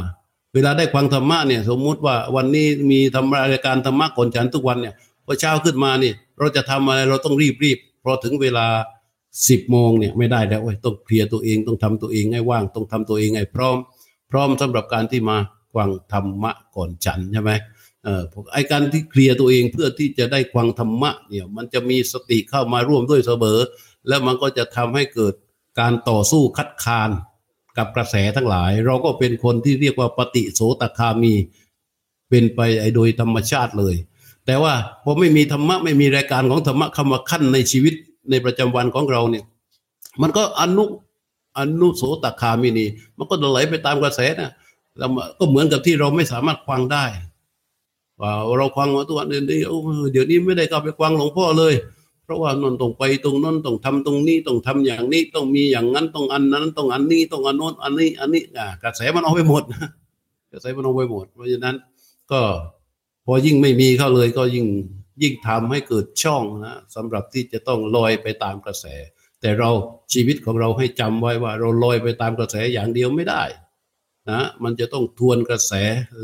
[0.55, 4.95] เวลาได้ฟังธรรมะเนี่ย สมมุติว่าวันนี้มีทำรายการธรรมะก่อนฉันทุกวันเนี่ย
[5.27, 8.67] พอเช้าขึ้นมาเนี่ยเราจะทำอะไรเราต้องรีบรีบพอถึงเวลา
[9.49, 13.77] สิบโมงเนี่ยไม่ได้แล้วต้องเคลียร์ตัวเองต้องทำตัวเองให้ว่าง ต้องทำตัวเองให้พร้อม
[14.31, 15.37] พร้อมสำหรับการที่มา
[15.75, 17.53] ฟังธรรมะก่อนฉันใช่ไหม
[18.05, 23.59] เออไอการที่เคลียร์ตัวเองเพื่อที่จะได้ฟังธรรมะเนี่ยมันจะมีสติเข้ามาร่วมด้วยเสมอ
[24.09, 25.35] แล้วมันก็จะทำให้เกิด
[25.81, 27.11] การต่อสู้คัดค้าน
[27.79, 31.35] กับกระแสทั้งหลาย เราก็เป็นคนที่เรียกว่าปฏิโสตคามี
[32.29, 32.61] เป็นไป
[32.95, 33.95] โดยธรรมชาติเลย
[34.47, 37.95] แต่ว่าพอไม่มีธรรมะไม่มีรายการของธรรมะคำว่าขั้นในชีวิต
[38.31, 39.45] ในประจำวันของเราเนี่ย
[40.23, 40.85] มันก็อนุ
[41.59, 42.87] อนุโสตคามีนี
[43.19, 44.51] มันก็ไหลไปตามกระแสนะ
[44.99, 47.05] แล้วก็เหมือนกับที่เราไม่สามารถฟังได้
[48.21, 49.41] ว่าเราฟังมาตัวนี้
[50.13, 51.75] เดี๋ยวนี้ไม่ได้กลับไปฟังหลวงพ่อเลย
[52.25, 59.63] เพราะว่านนต้องไปตรงนั้นต้องทำตรงนี้ต้องทำอย่างนี้ต้องมีอย่างนั้นต้องอันนั้นต้องอันนี้ต้องอันโน้นอันนี้ อันนี้อ่ากระแสมันเอาไปหมด
[60.53, 61.77] กระแสมันเอาไปหมด เพราะฉะนั้น
[62.33, 62.41] ก็
[63.27, 64.67] พอยิ่งไม่มีเข้าเลยก็ยิ่ง
[65.23, 68.87] ยิ่งทำให้เกิดช่องนะสำหรับที่จะต้องลอยไปตามกระแส
[69.41, 69.71] แต่เรา
[70.13, 73.43] ชีวิตของเราให้จำไว้ว่า เราลอยไปตามกระแสอย่างเดียวไม่ได้
[74.31, 75.73] นะมันจะต้องทวนกระแส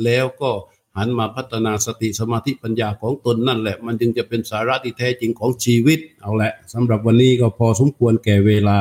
[0.05, 0.51] แล้วก็
[0.96, 8.78] หันมาพัฒนาสติสมาธิปัญญาของตนนั่นแหละ มันจึงจะเป็นสาระที่แท้จริงของชีวิต เอาแหละสำหรับวันนี้ก็พอสมควรแก่เวลา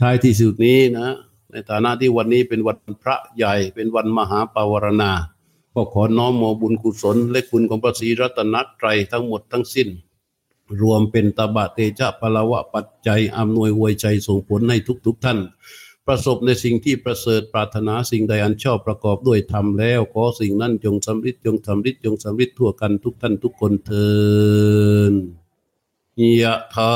[0.00, 1.08] ท้ายที่สุดนี้นะ
[1.50, 5.12] ในฐานะที่วันนี้เป็นวันพระใหญ่เป็นวันมหาปวารณา
[5.74, 9.88] ก็ขอน้อมโมบุญกุศล และคุณของพระศรีรัตนตรัยทั้งหมดทั้งสิ้น
[10.80, 14.76] รวมเป็นตบะเตจะพลวะปัจจัยอำนวยวยใจส่งผลให้
[15.06, 15.38] ทุกๆทท่าน
[16.06, 24.10] ประสบในสิ่งที่ประเสริฐปรารถนาสิ่งใดอันชอบประกอบด้วยธรรมแล้ว ขอสิ่งนั้นจงสำริดจงสำริดจงสำริดทั่วกันทุกท่านทุกคนเทิ
[25.10, 25.12] น
[26.42, 26.92] ยะทา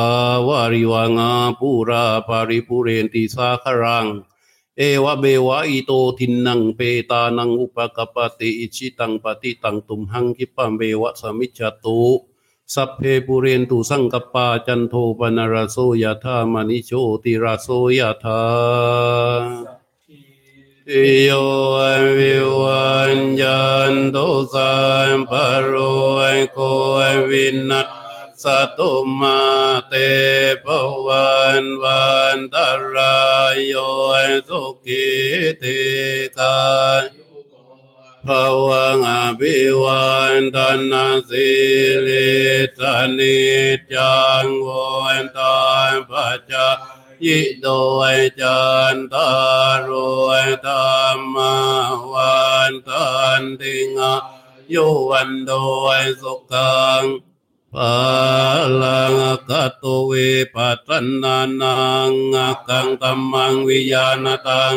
[0.47, 4.07] วาริวางาปูราภาริปุเรนติสาครัง
[4.77, 6.81] เอวะเบวะอิโตทินนังเป
[7.11, 12.01] ตานังอุปกปติอิชิตังปฏิตังตุมหังคิปัมเบวะสมิจจตุ
[12.75, 16.91] สัพเพปุเรนตุสังกปาจันโทปนารโสยธามณิโช
[17.23, 18.43] ติราโสยธา
[21.25, 21.31] โย
[22.19, 23.63] วิวันยั
[23.93, 24.17] นโต
[24.53, 24.75] สั
[25.17, 25.33] มป
[25.65, 25.73] โร
[26.53, 26.59] โค
[27.31, 27.89] วินัส
[28.43, 28.45] ส
[28.79, 29.41] ตุมา
[29.89, 29.95] เต
[30.65, 30.67] ป
[31.07, 31.29] วั
[31.63, 32.07] นวั
[32.37, 32.57] นต
[32.95, 33.19] รา
[33.53, 33.75] ยโย
[34.49, 35.07] สุขิ
[35.59, 35.65] เต
[36.39, 36.57] กา
[37.03, 37.18] ย
[38.29, 38.31] ภ
[38.69, 40.07] วังอภิวั
[40.39, 40.59] นต
[40.91, 41.49] นาสิ
[42.07, 42.29] ลิ
[42.79, 42.81] ต
[43.19, 43.39] นิ
[43.95, 45.59] จังวันตา
[45.91, 46.53] นปัจจ
[47.25, 47.69] ยิโด
[48.15, 48.63] ยจั
[48.95, 49.31] นตา
[49.89, 49.91] ร
[50.25, 51.37] วยธรรม
[52.13, 53.09] วันตั
[53.41, 54.15] นติงา
[54.73, 55.53] ยุวันโด
[55.99, 57.05] ยสุขัง
[57.75, 57.95] ปา
[58.83, 59.21] ลัง
[59.51, 60.91] กัตุวิปัต
[61.23, 61.77] นานั
[62.09, 62.13] ง
[62.69, 64.77] กังตัมมังวิญาณตัง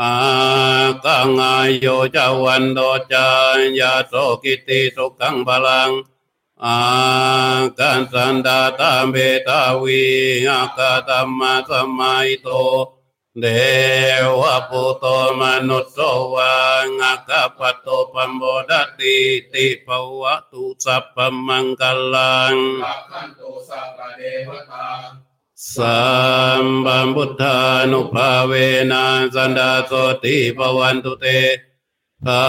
[0.00, 0.14] อา
[1.04, 1.86] กังอายโย
[2.16, 2.80] จาวันโด
[3.12, 3.28] จา
[3.80, 5.90] ยาโตกิติสุขังบาลัง
[6.64, 6.78] อา
[7.78, 9.16] กันสันดาตามเบ
[9.48, 10.02] ตาวี
[10.48, 12.48] อากาตัมมาสมัยโต
[13.40, 13.46] เด
[14.40, 15.04] วะปุโต
[15.40, 15.98] มนุสโส
[16.34, 19.16] วังอากาปโตปัมโบดติ
[19.52, 19.88] ติภ
[20.20, 21.82] วะตุสัพพมังก
[22.14, 24.86] ลังรักขันโตสัพพเดวตา
[25.76, 26.00] สั
[26.62, 27.56] มบัมพุทธา
[27.92, 28.52] นุภาเว
[28.92, 29.04] นะ
[29.34, 29.92] สันดาโส
[30.24, 31.26] ติปวันตุเต
[32.24, 32.44] ภา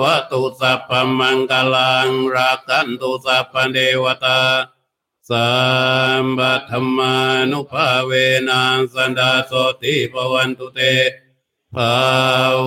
[0.00, 4.40] วะตุสัพพมังกลังรักขันตุสัพพเดวตา
[5.30, 5.48] สั
[6.22, 7.14] มบัธรรมา
[7.50, 8.12] นุภาเว
[8.48, 8.62] นะ
[8.94, 10.80] สันดาโสติปวันตุเต
[11.74, 11.94] ภา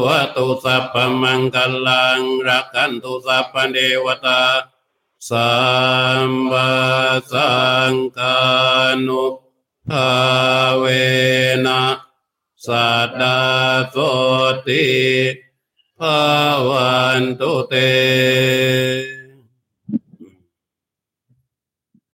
[0.03, 1.57] วะตุสัพพมังก
[1.87, 4.41] ลังรักขันตุสัพพเดวตา
[5.29, 5.51] สั
[6.27, 6.69] มบั
[7.31, 7.51] สั
[7.91, 8.35] งกา
[9.07, 9.25] นุ
[9.91, 10.13] ภา
[10.79, 10.85] เว
[11.65, 11.83] นะ
[12.65, 13.39] สัตตา
[13.89, 13.97] โส
[14.67, 14.87] ติ
[15.99, 16.21] ภา
[16.69, 17.73] วันตุเต